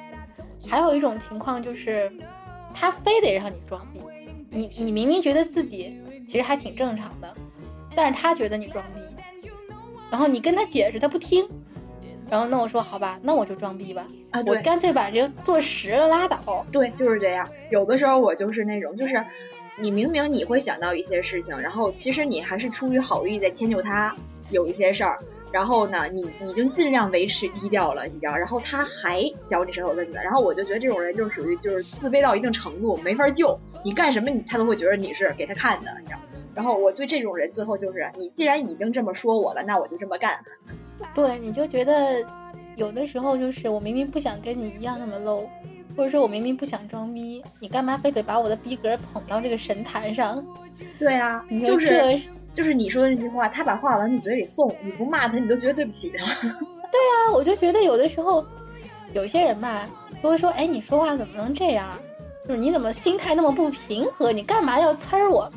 [0.68, 2.12] 还有一种情况就是，
[2.74, 4.00] 他非得让你装逼，
[4.50, 7.32] 你你明明觉得自己其实还挺正常的，
[7.96, 9.48] 但是他觉得你装逼，
[10.10, 11.48] 然后你跟他解释，他不听，
[12.28, 16.66] 然后那我说好吧，那我就装逼吧，啊，我干脆把这个做实了拉倒。
[16.72, 17.48] 对，就是这样。
[17.70, 19.24] 有的时候我就是那种，就是
[19.78, 24.16] 你明明你会想到一些事情，然后其实你还是出于好意在迁就他
[24.50, 25.20] 有一些事儿，
[25.54, 36.20] 然后呢，你已经尽量维持低调了，你知道，然后他还嚼你舌头根子，然后我就觉得这种人就属于就是自卑到一定程度，没法救，你干什么你他都会觉得你是给他看的，你知道。
[36.56, 40.40] 然后我对这种人最后就是，你既然已经这么说我了，那我就这么干。
[41.14, 42.26] 对，你就觉得
[42.76, 45.48] 有的时候就是我明明不想跟你一样那么 low，
[45.96, 50.44] 或者说我明明不想装逼，你干嘛非得把我的逼格捧到这个神坛上？
[50.98, 52.22] 对啊， 就是这
[52.54, 56.26] 就是你说的那句话，他把话往你嘴里送，你不骂他，你都觉得对不起他。
[56.92, 58.46] 对啊，我就觉得有的时候，
[59.14, 59.88] 有些人吧，
[60.22, 61.90] 就会说，哎，你说话怎么能这样？
[62.48, 64.32] 就是你怎么心态那么不平和？
[64.32, 65.52] 你干嘛要呲儿我？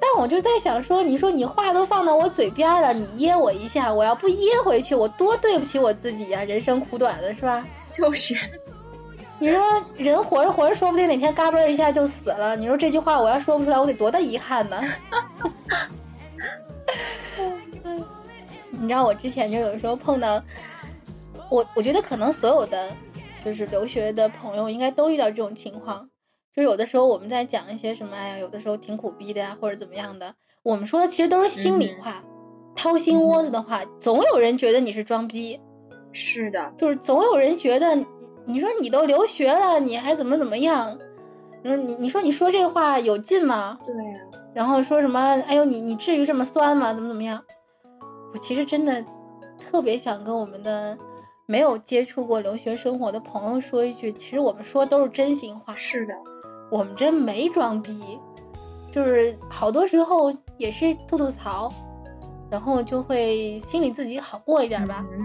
[0.00, 7.64] 但我就在想说，你说你话都放到我嘴边了，你噎我一下，我要不噎回去，我多对不起我自己呀、人生苦短的是吧？
[7.92, 8.34] 就是，
[9.38, 9.60] 你说
[9.96, 12.56] 人活着活着，说不定哪天嘎嘣儿一下就死了。
[12.56, 14.82] 你说这句话我要说不出来，我得多大遗憾呢？
[18.84, 20.42] 你知道我之前就有时候碰到，
[21.50, 22.90] 我我觉得可能所有的
[23.42, 26.06] 就是留学的朋友应该都遇到这种情况，
[26.54, 32.22] 就有的时候我们在讲一些什么，哎呀，有的时候挺苦逼的呀，或者怎么样的，我们说的其实都是心里话，
[32.76, 35.58] 掏心窝子的话，总有人觉得你是装逼。
[36.12, 37.96] 是的，就是总有人觉得，
[38.44, 40.98] 你说你都留学了，你还怎么怎么样？
[41.62, 43.78] 你说你你说你说这话有劲吗？
[43.86, 44.20] 对呀、
[44.54, 45.18] 然后说什么？
[45.48, 46.92] 哎呦，你你至于这么酸吗？
[46.92, 47.42] 怎么怎么样？
[48.34, 49.02] 我其实真的
[49.56, 50.98] 特别想跟我们的
[51.46, 56.14] 没有接触过留学生活的朋友说一句，其实我们说都是真心话，是的，
[56.68, 58.18] 我们真没装逼，
[58.90, 61.72] 就是好多时候也是吐吐槽，
[62.50, 65.06] 然后就会心里自己好过一点吧。
[65.12, 65.24] 嗯。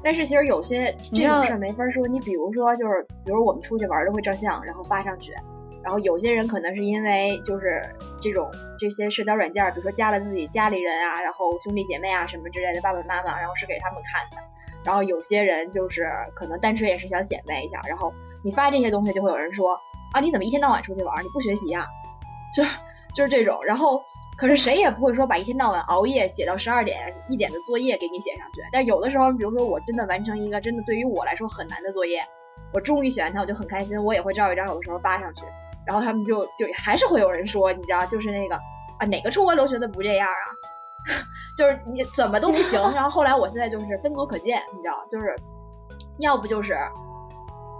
[0.00, 5.32] 但是其实有些这种事儿没法说，你比如说就是，比如我们出去玩儿都会照相，然后发上去，
[5.84, 7.80] 然后有些人可能是因为就是
[8.20, 14.38] 这种这些社交软件，比如说加了自己家里人啊，然后兄弟姐妹啊什么之类的爸爸妈妈，然后是给他们看的。
[14.82, 19.78] 然后有些人就是可能单纯也是想显摆一下，然后你发这些东西就会有人说
[20.12, 21.86] 啊你怎么一天到晚出去玩，你不学习呀、
[22.56, 22.62] 就
[23.14, 24.02] 就是这种，然后
[24.36, 28.60] 可是谁也不会说把一天到晚熬夜写到十二点一点的作业给你写上去。
[28.72, 32.20] 但有的时候，比如说我真的完成一个真的对于我来说很难的作业，
[32.72, 35.44] 我终于写完它，我就很开心，我也会照一张，有的时候发上去，
[35.86, 38.54] 然后他们就就还是会有人说，你知道，就是那个
[38.98, 40.46] 啊哪个出国留学的不这样啊？
[41.58, 42.80] 就是你怎么都不行。
[42.94, 45.36] 然后后来我现在就是分组可见，你知道，就是
[46.18, 46.76] 要不就是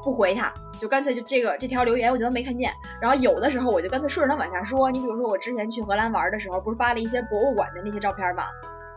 [0.05, 2.71] 不回他，就干脆就这个这条留言我就当没看见。
[3.01, 4.91] 然后有的时候我就干脆顺着他往下说。
[4.91, 8.45] 你比如说我之前去荷兰玩的时候，不是发了一些博物馆的那些照片吗？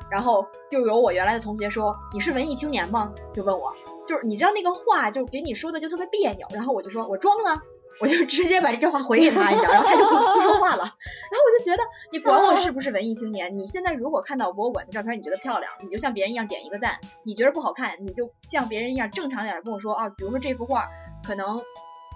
[0.09, 3.13] 然后就有我原来的同学说你是文艺青年吗？
[3.33, 3.73] 就问我，
[4.05, 6.45] 就是你知道那个话就给你说的就特别别扭。
[6.53, 7.61] 然后我就说我装呢。
[7.99, 10.83] 我就直接把这句话回给他，一下，然后他就不不说话了。
[10.83, 13.57] 然后我就觉得，你管我是不是文艺青年？
[13.57, 16.91] 你现在如果看到博物馆的照片，你觉得漂亮，你就像别人一样点一个赞；
[17.23, 20.87] 你觉得不好看，你就像别人一样正常点跟我说啊，比如说这幅画
[21.25, 21.61] 可能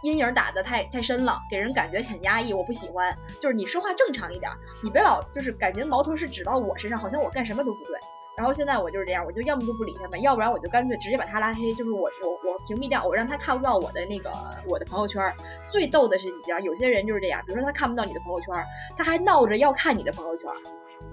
[0.04, 3.18] 阴影打的太太深了，给人感觉很压抑，我不喜欢。
[3.40, 4.52] 就是你说话正常一点，
[4.84, 8.00] 你别老就是感觉矛头是指到我身上，好像我干什么都不对。
[8.38, 14.32] 然后现在我就是这样，我就要么就不理他们，要不然我就干脆直接把他拉黑，就是我我我屏蔽掉，我让他看不到我的那个
[14.68, 15.22] 我的朋友圈。
[15.70, 18.54] 最逗的是，你知道有些人就是这样，比如说他看不到你的朋友圈，
[18.98, 20.50] 他还闹着要看你的朋友圈，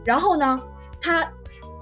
[0.04, 0.59] 然后呢，
[1.00, 1.28] 他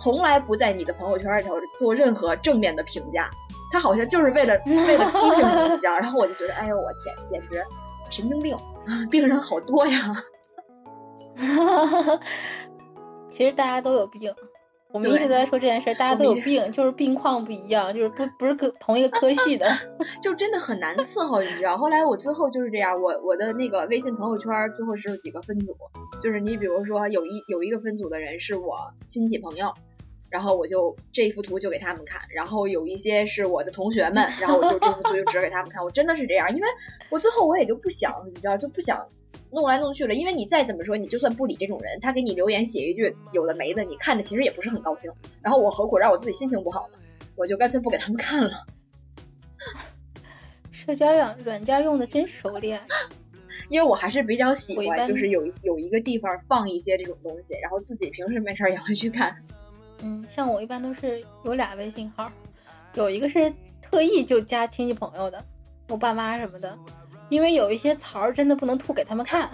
[0.02, 3.30] 从来不在你的朋友圈里头做任何正面的评价，
[3.70, 5.98] 他好像就是为了 为了批评你，你知道？
[5.98, 7.64] 然后我就觉得，哎呦我天，简直
[8.10, 9.06] 神经病啊！
[9.10, 10.14] 病人好多呀。
[13.30, 14.34] 其实大家都有病，
[14.92, 19.66] 我们一直都在说这件事儿，大家都有病，就是病况不一样，就是不不是科同一个科系的。
[20.22, 21.76] 就真的很难伺候，你知道？
[21.76, 25.76] 后来我最后就是这样，我我的那个微信朋友圈最后是有几个分组，
[26.22, 28.76] 就是你比如说有一有一个分组的人是我
[29.08, 29.72] 亲戚朋友，
[30.30, 35.84] 然后我就这幅图就给他们看，然后有一些是我的同学们，然后我就这幅图就指给他们看。
[35.84, 36.68] 我真的是这样，因为
[37.10, 39.06] 我最后我也就不想，你知道，就不想
[39.56, 40.14] 弄来弄去了。
[40.14, 45.10] 因为你再怎么说，你就算不理这种人，他给你留言写一句有的没的，你看着其实也不是很高兴。
[45.42, 47.00] 然后我何苦让我自己心情不好呢？
[47.34, 48.66] 我就干脆不给他们看了。
[50.70, 52.80] 社交软软件用的真熟练，
[53.70, 59.34] 因为我还是比较喜欢，就是有有一个地方放一些这种东西，然后自己平时没事儿也会去看。
[60.02, 62.30] 嗯，像我一般都是有俩微信号，
[62.94, 65.42] 有一个是特意就加亲戚朋友的，
[65.88, 66.78] 我爸妈什么的，
[67.28, 69.50] 因为有一些槽儿真的不能吐给他们看，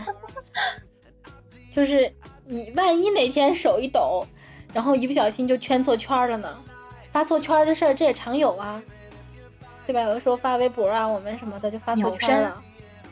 [1.72, 2.12] 就是
[2.44, 4.26] 你万一哪天手一抖，
[4.72, 6.58] 然后一不小心就圈错圈儿了呢，
[7.10, 8.82] 发错圈儿的事儿这也常有啊，
[9.86, 10.02] 对吧？
[10.02, 12.62] 有的时候发微博啊，我们什么的就发错圈了，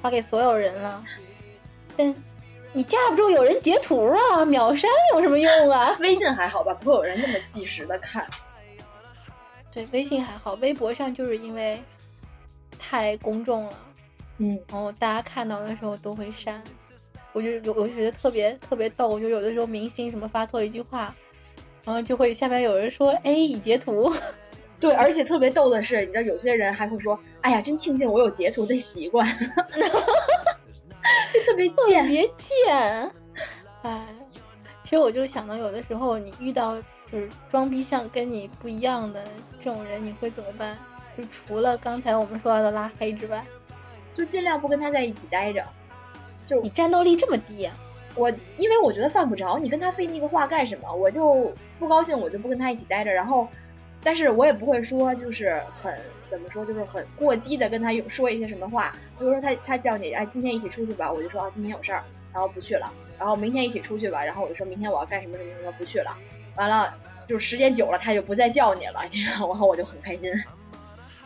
[0.03, 1.05] 发给所有人了，
[1.97, 2.15] 但
[2.73, 5.97] 你架不住有人截图啊，秒删有什么用啊？
[6.01, 8.27] 微信还好吧，不会有人那么及时的看。
[9.73, 11.81] 对，微信还好，微博上就是因为
[12.79, 13.79] 太公众了，
[14.43, 16.63] 嗯，然后大家看到的时候都会删，
[17.35, 21.15] 我就有我就觉得特别特别逗，就有的时候明星什么发错一句话，
[21.85, 24.11] 然后就会下面有人说哎已截图，
[24.81, 29.29] 对，而且特别逗的是，你知道有些人还会说：“哎呀，真庆幸我有截图的习惯。
[31.35, 32.09] ”就特别特贱。
[32.09, 33.13] 别贱，
[33.83, 34.07] 哎，
[34.83, 36.81] 其实我就想到有的时候你遇到
[37.13, 39.23] 就是装逼像跟你不一样的
[39.63, 40.79] 这种人，你会怎么办？
[41.19, 43.45] 就除了刚才我们说到的拉黑之外，
[44.21, 45.65] 就尽量不跟他在一起待着。
[46.47, 47.75] 就你战斗力这么低啊？
[48.15, 50.93] 我因为我觉得犯不着，你跟他费那个话干什么？
[50.93, 53.11] 我就不高兴，我就不跟他一起待着。
[53.11, 53.49] 然后，
[54.03, 58.95] 但是我也不会说就是很怎么说，就是很过激的跟他有说一些什么话。
[59.19, 62.93] 比如说他他叫你哎今天一起出去吧，我就说啊今天有事儿，然后不去了。
[63.19, 66.15] 然后明天一起出去吧，然后我就说明天我要干什么什么什么不去了。
[66.57, 66.93] 完了
[67.27, 69.55] 就是时间久了他就不再叫你了，你知道吗？
[69.55, 70.31] 然后我就很开心。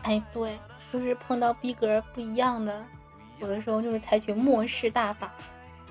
[0.02, 0.50] 哎，对，
[0.94, 2.84] 就是碰到逼格不一样的，
[3.40, 5.32] 有的时候就是采取漠视大法。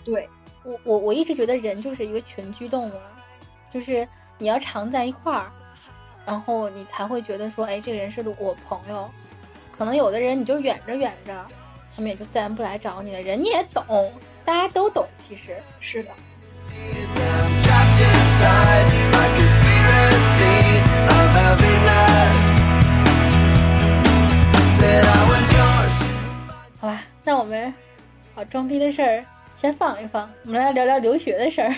[0.06, 0.30] 对，
[0.64, 2.94] 我我我一直觉得人就是一个群居动物，
[3.70, 5.52] 就是你要常在一块儿，
[6.26, 9.12] 然后你才会觉得说，哎，这个人是我朋友。
[9.78, 11.46] 可能有的人你就远着远着，
[11.94, 13.22] 他们也就自然不来找你了。
[13.22, 14.14] 人你也懂，
[14.46, 15.62] 大家都懂，其实。
[15.82, 16.12] 是的。
[28.44, 29.24] 把装逼的事儿
[29.56, 31.74] 先放一放，我们来聊聊留学的事儿。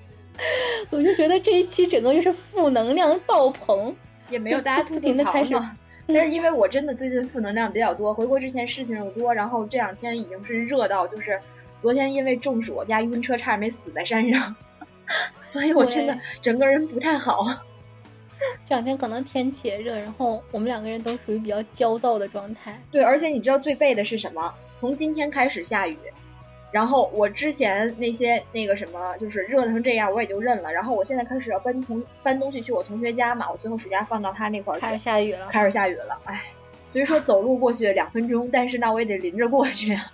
[0.90, 3.96] 我就觉得这一期整个就是负能量爆棚，
[4.28, 5.74] 也没有大家吐不停地吐槽开始嘛。
[6.08, 11.40] 但是因为我真的最近负能量比较多，回国之前事情又多，然后这两天已经是热到，就是
[11.80, 14.54] 昨天因为中暑，我家晕车，差点没死在山上，
[15.42, 17.46] 所以我真的整个人不太好。
[18.68, 22.78] 这两天可能天气也热，然后我们两个人都属于比较焦躁的状态。
[22.90, 24.54] 对，而且你知道最背的是什么？
[24.78, 25.98] 从今天开始下雨，
[26.70, 30.72] 然后我之前那些那个什么，就是热成这样，我也就认了。
[30.72, 36.44] 然后我现在开始要搬同搬东西去我同学家嘛，我最后暑假放到他那块儿开始下雨了，开始下雨了，哎，
[36.86, 40.12] 虽说走路过去两分钟，但是那我也得淋着过去啊。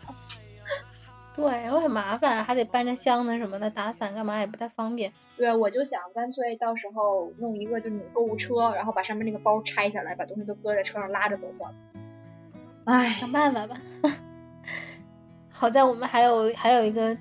[1.37, 5.13] 对，然后很麻烦，还得搬着箱子什么的，打伞干嘛也不太方便。
[5.37, 11.77] 对，我就想干脆到时候弄一个就那种购物车，然后把上面那个包拆下来，把东西都搁在车上拉着走算了。
[12.87, 13.77] 哎，想办法吧。
[15.65, 17.17] 好在我们还有还有一个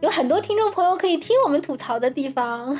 [0.00, 2.78] 有很多听众朋友可以听我们吐槽的地方。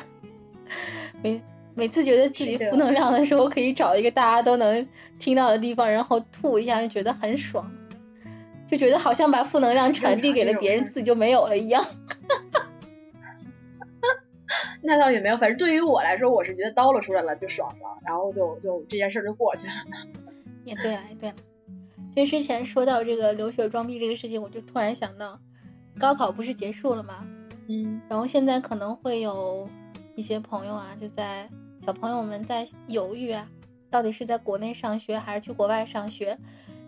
[1.22, 1.42] 每
[1.74, 4.86] 每次觉得自己负能量的时候，可以找一个大家都能
[5.18, 7.66] 听到的地方，然后吐一下，就觉得很爽，
[8.66, 11.82] 就觉得好像把负能量传递给了别人，自己就没有了一样。
[14.82, 19.72] 那倒也没有，反正对于我来说，我是觉得叨了出来了就爽了，然后就就这件事儿就过去了。
[20.66, 21.34] 也对了，也对了。
[22.18, 25.38] 其实之前说到这个留学装逼这个事情，我就突然想到，
[26.00, 27.24] 高考不是结束了吗？
[27.68, 29.68] 嗯，然后现在可能会有
[30.16, 31.48] 一些朋友啊，就在
[31.86, 33.46] 小朋友们在犹豫啊，
[33.88, 36.36] 到底是在国内上学还是去国外上学，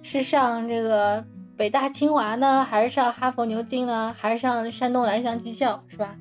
[0.02, 1.24] 是上这个
[1.56, 6.16] 北大清华呢，还是上哈佛牛津呢，还是上山东蓝翔技校，是吧？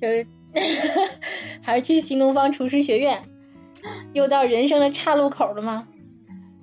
[0.00, 0.26] 就是
[1.60, 3.22] 还是去新东方厨师学院，
[4.14, 5.86] 又到人生的岔路口了吗？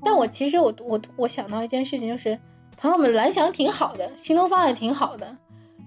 [0.04, 2.38] 但我其实我我我想到一件事情，就是
[2.78, 5.36] 朋友们蓝翔挺好的，新东方也挺好的，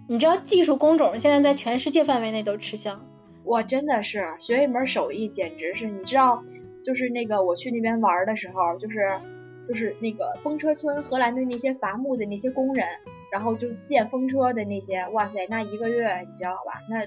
[0.09, 3.01] 你知道技术工种现在在全世界范围内都吃香。
[3.45, 6.43] 我真的是学一门手艺，简直是你知道，
[6.85, 9.19] 就是那个我去那边玩的时候，就是
[9.67, 12.87] 就是那个风车村，荷兰的那些伐木的那些工人，
[13.33, 16.81] 然后就建风车的那些，哇塞，那一个月你知道吧？
[16.89, 17.05] 那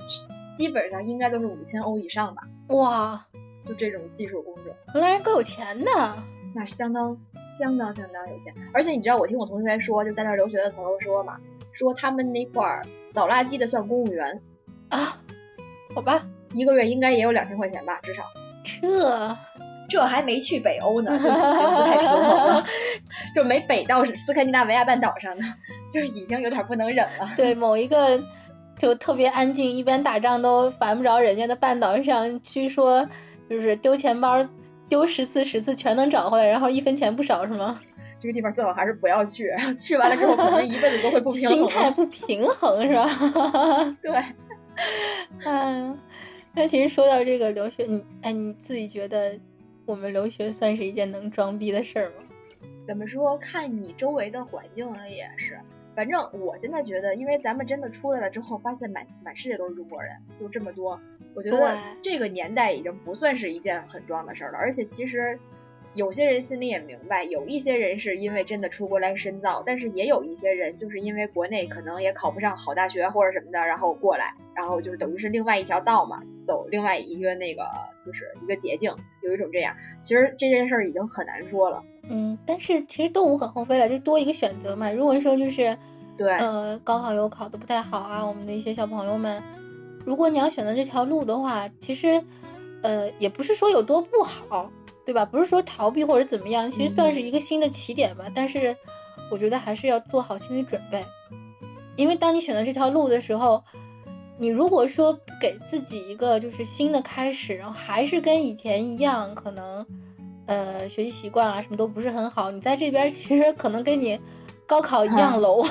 [0.57, 2.41] 基本上应该都是五千欧以上吧。
[2.69, 3.25] 哇，
[3.63, 6.17] 就这种技术工种，荷兰人够有钱的，
[6.55, 7.15] 那相当
[7.59, 8.53] 相当相当有钱。
[8.73, 11.37] 而且你知道，我听我同学说，就在那儿留学的朋友说嘛，
[11.73, 12.81] 说他们那块儿
[13.13, 14.41] 扫垃圾的算公务员，
[14.89, 15.21] 啊，
[15.93, 18.23] 好吧，一个月应该也有两千块钱吧，至少。
[18.63, 19.37] 这
[19.87, 22.65] 这还没去北欧呢， 就已经不太平衡了，
[23.35, 25.45] 就没北到斯堪的纳维亚半岛上呢，
[25.93, 27.29] 就是已经有点不能忍了。
[27.37, 28.19] 对某一个
[28.77, 33.07] 就特别安静，一边打仗都烦不着人家的半岛上，据说
[33.47, 34.43] 就是丢钱包
[34.87, 37.79] 丢十次十次全能找回来，然后一分钱不少是吗？
[38.19, 41.57] 这个地方最好还是不要去，然后去完了之后可能一辈子都会不平衡。
[41.57, 43.97] 心态不平衡是吧？
[44.01, 44.23] 对，
[45.45, 45.97] 嗯，
[46.53, 49.37] 那其实说到这个留学，你哎你自己觉得
[49.85, 52.23] 我们留学算是一件能装逼的事儿吗？
[52.87, 53.37] 怎么说？
[53.37, 55.59] 看你周围的环境了也是。
[55.95, 60.99] 反正我现在觉得，因为咱们真的出来了之后，发现满满世界都是中国人，就这么多，
[61.33, 64.57] 我觉得这个年代已经不算是一件很装的事儿了。
[64.57, 65.39] 而且其实
[65.93, 77.63] 有些人心里也明白，有一些人是因为真的出国来深造，但是也有一些人就是因为国内可能也考不上好大学或者什么的，然后过来，然后就是等于是另外一条道嘛，走另外一个那个
[78.05, 79.77] 就是一个捷径，有一种这样。
[80.01, 81.81] 其实这件事儿已经很难说了。
[82.09, 84.91] 嗯，但是其实都无可厚非了，就多一个选择嘛。
[84.91, 85.75] 如果说就是，
[86.17, 89.41] 对，呃，高考有考的不太好啊，我们的一些小朋友们，
[90.05, 92.23] 如果你要选择这条路的话，其实，
[92.83, 94.69] 呃，也不是说有多不好，
[95.03, 95.25] 对吧？
[95.25, 98.25] 不是说逃避或者怎么样，其实算是一个新的起点吧。
[98.35, 98.75] 但是，
[99.31, 101.03] 我觉得还是要做好心理准备，
[101.95, 103.63] 因为当你选择这条路的时候，
[104.37, 109.83] 你如果说不给自己一个就是新的开始，然后还是跟以前一样，可能。
[110.47, 112.51] 呃，学习习惯啊，什么都不是很好。
[112.51, 114.19] 你在这边其实可能跟你
[114.67, 115.67] 高考一样 low，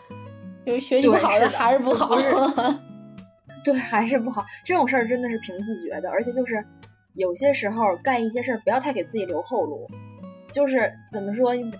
[0.64, 2.16] 就是学习不好的还是不好。
[3.64, 4.44] 对，还是不好。
[4.64, 6.64] 这种事儿真的是凭自觉的，而且就是
[7.14, 9.88] 有些时候干一些事儿不要太给自己留后路。
[10.52, 11.70] 就是怎么说，你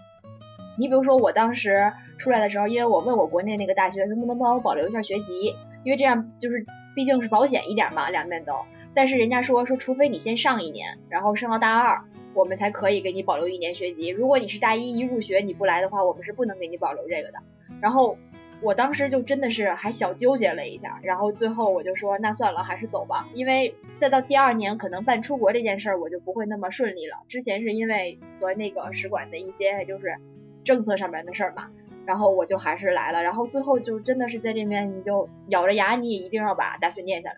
[0.78, 6.64] 你比如说我当时出来的时候，因为我问我国内那个大学能不能帮我保留一下学籍，因为这样就是
[6.94, 8.52] 毕竟是保险一点嘛，两边都。
[8.94, 14.08] 但是人家说说，除非你先上一年，然后上到大二，我们才可以给你保留一年学籍。
[14.08, 17.38] 如果你是大一一入学你不来的话，我们是不能给你保留这个的。
[17.80, 18.16] 然后
[18.62, 27.16] 我当时就真的是还小纠结了一下，然后最后我就说那算了，还是走吧，因为再到第二年可能办出国这件事儿我就不会那么顺利了。
[27.28, 30.16] 之前是因为和那个使馆的一些就是
[30.64, 31.70] 政策上面的事儿嘛，
[32.06, 37.36] 然后我就还是来了，然后最后就真的是在这边你就咬着牙你也一定要把大学念下来。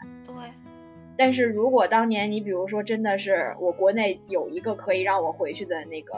[1.17, 6.15] 对，但是如果当年你比如说真的是我国内有一个可以让我回去的那个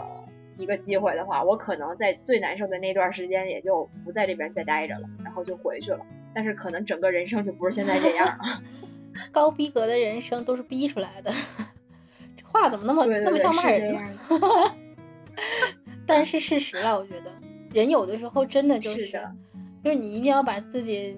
[0.57, 6.01] 一个机会的话，我可能在最难受的那段时间也就不在这边再待着了，然后就回去了。
[6.35, 8.63] 但是可能整个人生就不是现在这样了。
[9.33, 11.33] 高逼格的人生都是逼出来的。
[12.37, 14.01] 这话怎么那么那么像骂人呢？
[14.01, 14.75] 样。
[16.07, 17.33] 但是事实了，我觉得
[17.73, 19.33] 人有的时候真的就是的
[19.83, 21.17] 就是你一定要把自己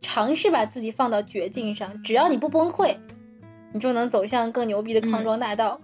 [0.00, 2.96] 尝试把自己放到绝境上，只要你不崩溃，
[3.72, 5.80] 你就能走向更牛逼的康庄大道。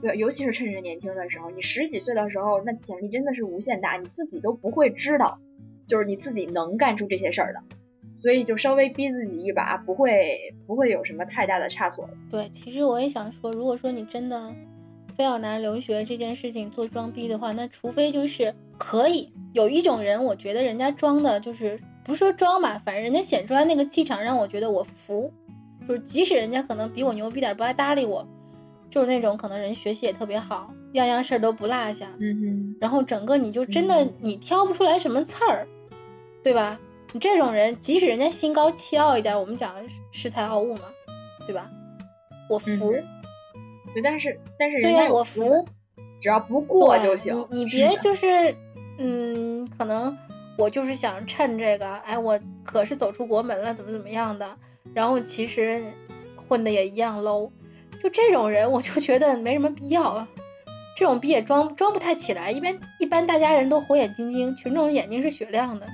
[0.00, 5.38] 对，尤其是趁着年轻的时候，你十几岁的时候，那潜力真的是无限大，你自己都不会知道，
[5.86, 7.60] 就是你自己能干出这些事儿的。
[8.14, 12.08] 所以就稍微逼自己一把，不会不会有什么太大的差错。
[12.30, 14.54] 对，其实我也想说，如果说你真的
[15.16, 25.32] 非要拿留学这件事情做装逼的话，那除非就是可以有一种人，我觉得人家装的就是不是说装吧，反正人家显出来那个气场让我觉得我服，
[25.86, 28.26] 就是即使人家可能比我牛逼点儿，不爱搭理我，
[28.90, 35.66] 就是那种可能人学习也特别好，样样事儿都不落下，嗯然后整个你就真的嗯你挑不出来什么刺儿，
[36.42, 36.78] 对吧？
[37.12, 39.74] 你这种人，即使人家心高气傲一点，我们讲
[40.12, 40.82] 恃才傲物嘛，
[41.46, 41.70] 对吧？
[42.48, 45.68] 我服，嗯，但是但是人对呀、我家有资本服，
[46.20, 47.34] 只要不过就行。
[47.50, 48.26] 你你别就是，
[48.98, 50.16] 嗯，可能
[50.62, 54.56] 我就是想趁这个，哎，我可是走出国门了，怎么怎么样的，
[54.94, 55.82] 然后其实
[56.36, 57.50] 混的也一样 low，
[58.00, 60.28] 就这种人，我就觉得没什么必要啊。
[60.96, 65.86] 这种逼也装装不太起来，一般一般大家人都火眼金睛，群众眼睛是雪亮的，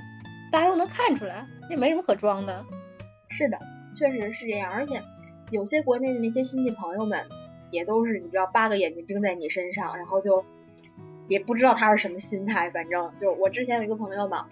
[0.51, 2.63] 大家都能看出来，也没什么可装的。
[3.29, 3.57] 是的，
[3.97, 4.71] 确实是这样。
[4.71, 5.01] 而且
[5.49, 7.25] 有些国内的那些亲戚朋友们，
[7.71, 10.45] 也都是你知道八个眼睛盯在你身上，然后就
[11.29, 12.69] 也不知道他是什么心态。
[12.71, 14.47] 反正就我之前有一个朋友嘛，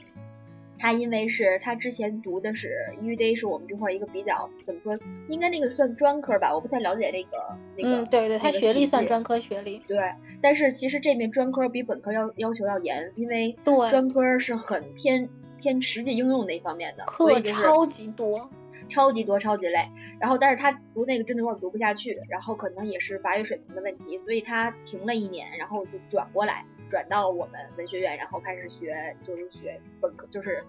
[0.79, 4.97] 他因为是他之前读的是 EUD，是我们这块儿一个比较怎么说，
[5.27, 7.29] 应该那个算专科吧，我不太了解那个
[7.75, 8.03] 那个。
[8.03, 9.97] 嗯，对对，他学历算专科学历，对，
[10.41, 15.27] 但是其实这面专科比本科要要求要严，因为对专科是很偏
[15.59, 18.47] 偏实际应用那一方面的，所课超级多。
[18.87, 19.89] 超级多，超级累。
[20.19, 30.63] 然后但是他读那个真的有点读不下去，然后可能也是法语水平的问题，所以他停了一年，然后就转过来，转到我们文学院，然后开始学就是学本科，就是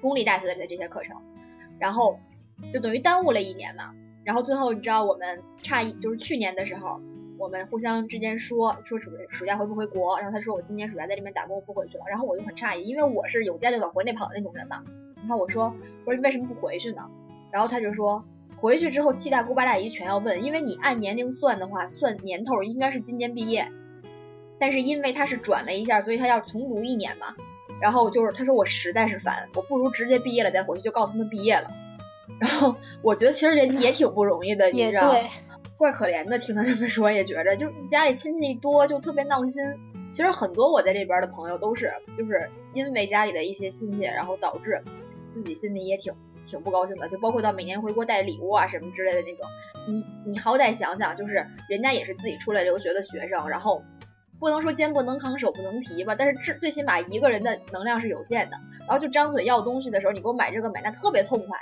[0.00, 1.16] 公立大学里的这些课程，
[1.78, 2.18] 然后
[2.72, 3.94] 就等于耽误了一年嘛。
[4.24, 7.00] 然后最后你知道我们差一就是去年的时候。
[7.38, 14.82] 我们互相之间说说暑暑假回不回国，然后他说我今年暑假在这边打工不回去了，然后我就很诧异，因为我是有家就往国内跑的那种人嘛。
[15.16, 15.64] 然后我说
[16.06, 17.10] 我说你为什么不回去呢？
[17.50, 18.24] 然后他就说
[18.56, 23.70] 回去之后七大姑八大姨全要问，因为你按年龄算的话，算年头应该是今年毕业，
[24.58, 27.34] 但是因为他是转了一下，所以他要重读一年嘛。
[27.80, 31.68] 然后就是他说我实在是烦，我不如直接毕业了再回去，就告诉他们毕业了。
[32.40, 35.10] 然后我觉得其实人也挺不容易的，你知道。
[35.10, 35.26] 对，
[35.76, 39.62] 怪可怜的，听他这么说也觉着，就是家里亲戚一多就特别闹心。
[40.10, 44.82] 其实很多我在这边的朋友都是，就是因为家里的一些亲戚，然后导致
[45.28, 46.14] 自己心里也挺
[46.46, 47.08] 挺不高兴的。
[47.08, 49.46] 就包括到每年回国带礼物啊什么之类的那种，
[49.86, 53.82] 你你好歹想想，就是人家也是自己出来留学的学生，然后
[54.38, 61.58] 不能说肩不能扛手不能提吧，但是最最起码一个人的能量是有限的，然后就张嘴要东西的时候，你给我买这个买那特别痛快。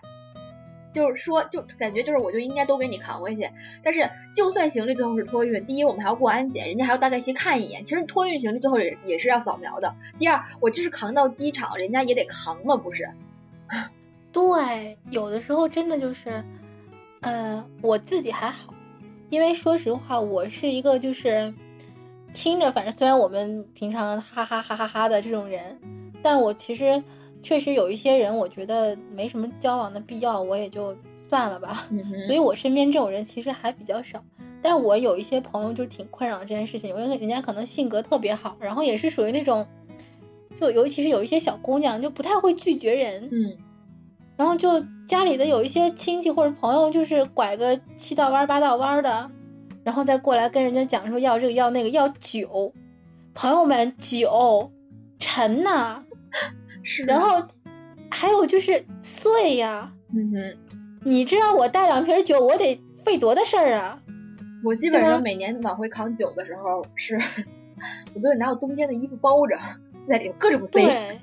[0.92, 3.50] 就是说，就感觉就是我就应该都给你扛回去。
[3.82, 7.84] 但是就算行李最后是托运，第一我们还要过安检，人家还要大概先看一眼。
[7.84, 9.96] 其实托运行李最后也也是要扫描的。
[10.20, 13.10] 第二，我就是扛到机场，人家也得扛嘛，不是？
[14.34, 16.44] 对，有的时候真的就是，
[17.20, 18.74] 呃，我自己还好，
[19.30, 21.54] 因为说实话，我是一个就是
[22.34, 25.78] 听着，反正虽然我们平常哈哈哈哈哈的这种人，
[26.20, 27.00] 但我其实
[27.44, 30.94] 确实有一些人，我觉得没什么交往的必要，我也就
[31.30, 31.86] 算了吧。
[31.90, 34.22] 嗯所以我身边这种人其实还比较少。
[34.60, 39.64] 但是我有一些朋友就挺困扰这件事情，因为人家可能性格特别好，然后也是属于那种，
[40.58, 43.56] 就尤其是有一些小姑娘就不太会拒绝人，嗯
[44.36, 49.30] 然后就家里的有一些亲戚或者朋友，就是拐个七道弯八道弯的，
[49.84, 52.72] 然后再过来跟人家讲说要这个要那个要酒，
[53.32, 54.70] 朋友们酒
[55.18, 56.04] 沉呐、
[56.82, 57.02] 是。
[57.04, 57.46] 然后
[58.10, 60.58] 还有就是碎呀、嗯哼，
[61.04, 64.00] 你知道我带两瓶酒我得费多大事儿啊？
[64.64, 67.18] 我基本上每年往回扛酒的时候是，
[68.14, 69.56] 我都得拿我冬天的衣服包着，
[70.08, 70.72] 在里头各种塞。
[70.72, 71.20] 对，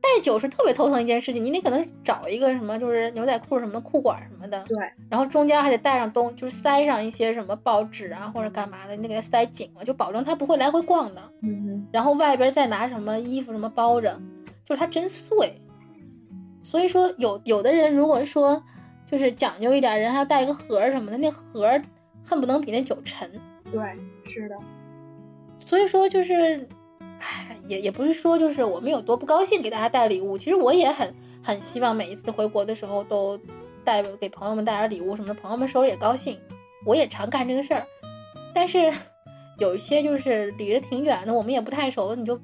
[0.00, 4.76] 带酒是特别头疼一件事情，你得可能找一个什么就是牛仔裤什么的裤管什么的，对，
[5.10, 11.22] 然后中间还得带上东，就是塞上一些什么报纸啊或者干嘛的，你得给它塞紧了，就保证它不会来回逛的。
[11.42, 14.20] 嗯哼，然后外边再拿什么衣服什么包着，
[14.64, 15.60] 就是它真碎。
[16.62, 18.62] 所以说有有的人如果说
[19.10, 21.68] 就是讲究一点，人还要带一个盒什么的，那盒
[22.24, 23.30] 恨不能比那酒沉。
[23.72, 23.80] 对，
[24.32, 24.56] 是的。
[25.58, 26.66] 所以说就是，
[27.20, 33.38] 唉，也也不是说就是我们有多不高兴给大家带礼物，其实我也很很希望每一次回国的时候都
[33.84, 36.38] 带给朋友们带点礼物什么的，朋友们手里也高兴，
[36.84, 37.84] 我也常干这个事儿。
[38.54, 38.92] 但是
[39.58, 42.40] 有一些就是离得挺远的，我们也不太熟，你就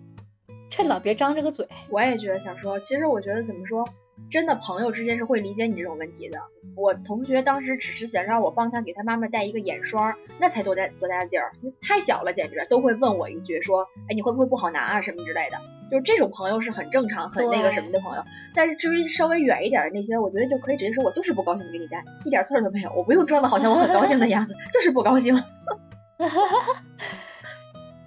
[0.70, 1.66] 趁早别张这个嘴。
[1.88, 3.84] 我也觉得想说，其实我觉得怎么说，
[4.30, 6.38] 真的朋友之间是会理解你这种问题的。
[6.76, 15.58] 我同学当时只是想让我帮他给他妈妈带一个眼霜，那才多大多大的地儿，太小了，简直都会问我一句说，哎，你会不会不好拿啊什么之类的。
[15.90, 18.22] 就是这种朋友是很正常、很那个什么的朋友。
[18.54, 25.38] 但是至于稍微远一点的那些，我觉得就可以直接说，我就是不高兴给你带，一点错儿都没有，我不用装的好像我很高兴的样子，就是不高兴。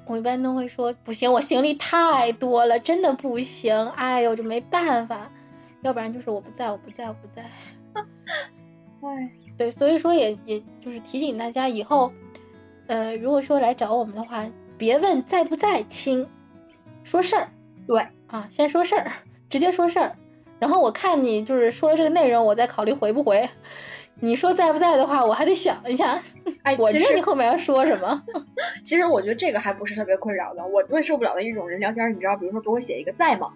[0.06, 5.32] 我一般都会说不行，我行李太多了，真的不行，哎呦，就没办法，
[5.82, 7.44] 要不然就是我不在，我不在，我不在。
[9.04, 12.12] 哎，对，所以说也也就是提醒大家以后，
[12.88, 14.46] 呃，如果说来找我们的话，
[14.78, 16.28] 别问在不在，亲，
[17.04, 17.48] 说事儿
[17.86, 19.12] 对，啊，先说事儿，
[19.50, 20.16] 直接说事儿。
[20.60, 23.48] 然后我看你就是说的这个内容，我再考虑回不回。
[24.20, 26.20] 你说在不在的话，我还得想一下，
[26.64, 28.24] 哎，我知道其实你后面要说什么。
[28.84, 33.54] 其实我觉得这个还不是特别困扰的，我最受不了的一种人聊天，你知道，比如说给我写一个在吗，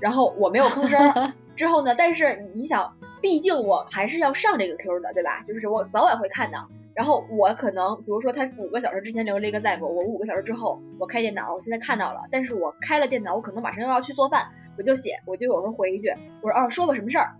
[0.00, 5.44] 然后我没有吭声，之后呢，但是你想，毕竟我还是要上这个 Q 的，对吧？
[5.46, 17.36] 就是我早晚会看到，然后我可能比如说他五个小时之前留了一个在吗，我五个小时之后我开电脑，我现在看到了，但是我开了电脑，我可能马上又要去做饭，我就写，我就有时候回一句，我说哦，说吧什么事儿，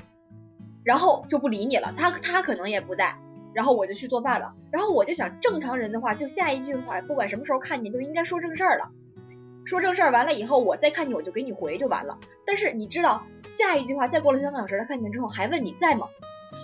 [0.84, 3.16] 然后就不理你了，他他可能也不在。
[3.52, 4.52] 然后我就去做饭了。
[4.72, 8.90] 然后我就想，正常人的话，就下一句话，不管什么时候看见，就应该说正事儿了。
[9.64, 12.18] 说正事儿完了以后，我再看你，我就给你回就完了。
[12.46, 16.06] 但是你知道，下一句话再过了三个小时，他看见之后还问你在吗？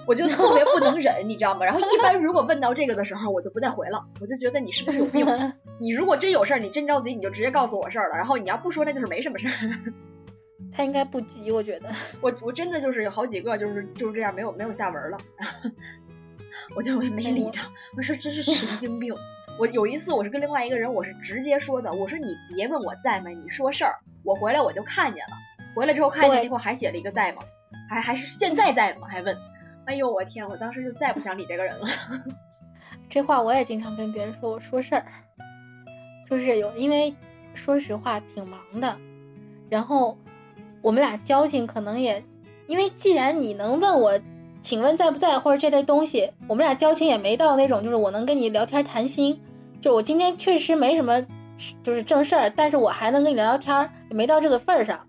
[0.06, 1.64] 我就特别不能忍，你知道吗？
[1.64, 5.26] 然后一般如果问到这个的时候，我就不再回了，我就觉得你是不是有病？
[5.80, 8.16] 你如果真有事儿，你真着急，你就直接告诉我事儿了。
[8.16, 9.52] 然后你要不说，那就是没什么事儿。
[10.72, 11.90] 他应该不急，我觉得。
[12.20, 15.18] 我我真的就是有好几个就是就是这样没有没有下文了，
[16.76, 17.68] 我就没理他。
[17.96, 19.14] 我说真是神经病。
[19.58, 23.96] 我有一次我是跟另外一个人，我是直接说的，我说你别问我在没，你说事儿。
[24.22, 25.32] 我回来我就看见了，
[25.74, 27.42] 回来之后看见对那块儿还写了一个在吗，
[27.88, 29.06] 还还是现在在吗？
[29.08, 29.36] 还问。
[29.86, 30.46] 哎呦我天！
[30.48, 31.88] 我当时就再不想理这个人了。
[33.08, 35.04] 这话我也经常跟别人说，我说事儿，
[36.28, 37.12] 就是有，因为
[37.54, 38.96] 说实话挺忙的，
[39.68, 40.16] 然后
[40.80, 42.22] 我们俩交情可能也，
[42.66, 44.20] 因为既然你能问我，
[44.62, 49.40] 请问在不在或者这类东西，我们俩交情也没到那种就是我能跟你聊天谈心，
[49.80, 51.24] 就我今天确实没什么
[51.82, 55.06] 就是正事儿，但是我还能跟你聊聊天，也没到这个份儿上，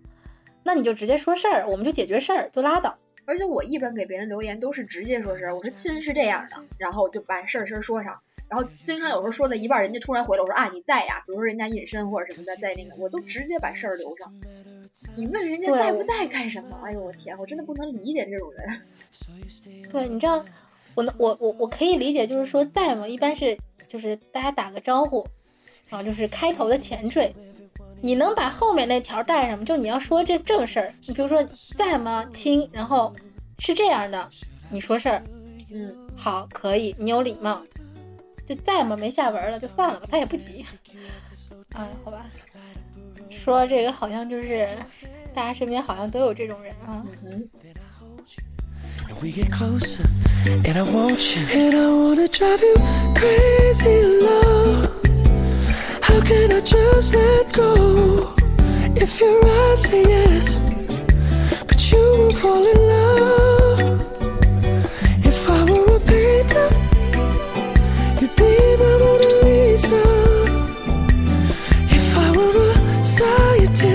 [0.64, 2.97] 那你就直接说事儿，我们就解决事儿就拉倒。
[3.26, 8.20] 而且我一般给别人留言都是直接说事儿，我说亲是这样的，然后就把事儿事儿说上。
[8.49, 14.34] 然后经常有时候说到一半，人家突然回来，我说啊你在呀，比如说人家隐身或者什么的，在那个我都直接把事儿留上。
[15.16, 16.78] 你问人家在不在干什么？
[16.84, 18.82] 哎呦我天，我真的不能理解这种人。
[19.91, 20.43] 对，你知道，
[20.95, 25.26] 我能我我我可以理解，就是说在吗，一般是就是大家打个招呼，
[25.89, 27.34] 然后就是开头的前缀，
[28.02, 29.66] 你能把后面那条带上吗？
[29.66, 31.43] 就你要说这正事儿，你比如说
[31.76, 33.14] 在吗，亲，然后
[33.60, 34.30] 是这样的，
[34.70, 35.24] 你说事儿，
[35.72, 37.62] 嗯，好，可以，你有礼貌，
[38.45, 38.95] 就在吗？
[38.95, 40.66] 没下文了，就算了吧，他也不急。
[41.76, 42.26] 啊，好吧，
[43.32, 44.68] 说这个好像就是
[45.34, 47.04] 大家身边好像都有这种人啊。
[47.24, 47.48] 嗯
[50.64, 50.78] And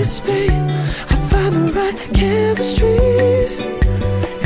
[0.07, 2.97] I'd find the right chemistry.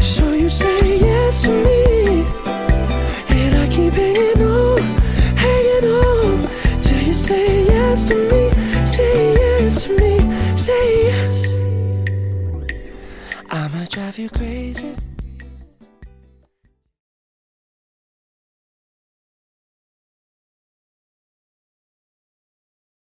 [0.02, 2.26] So you say yes to me.
[3.30, 4.82] And I keep hanging on,
[5.38, 6.50] hanging on.
[6.82, 8.50] Till you say yes to me,
[8.88, 11.64] say yes to me, say yes.
[13.52, 14.96] I'ma drive you crazy.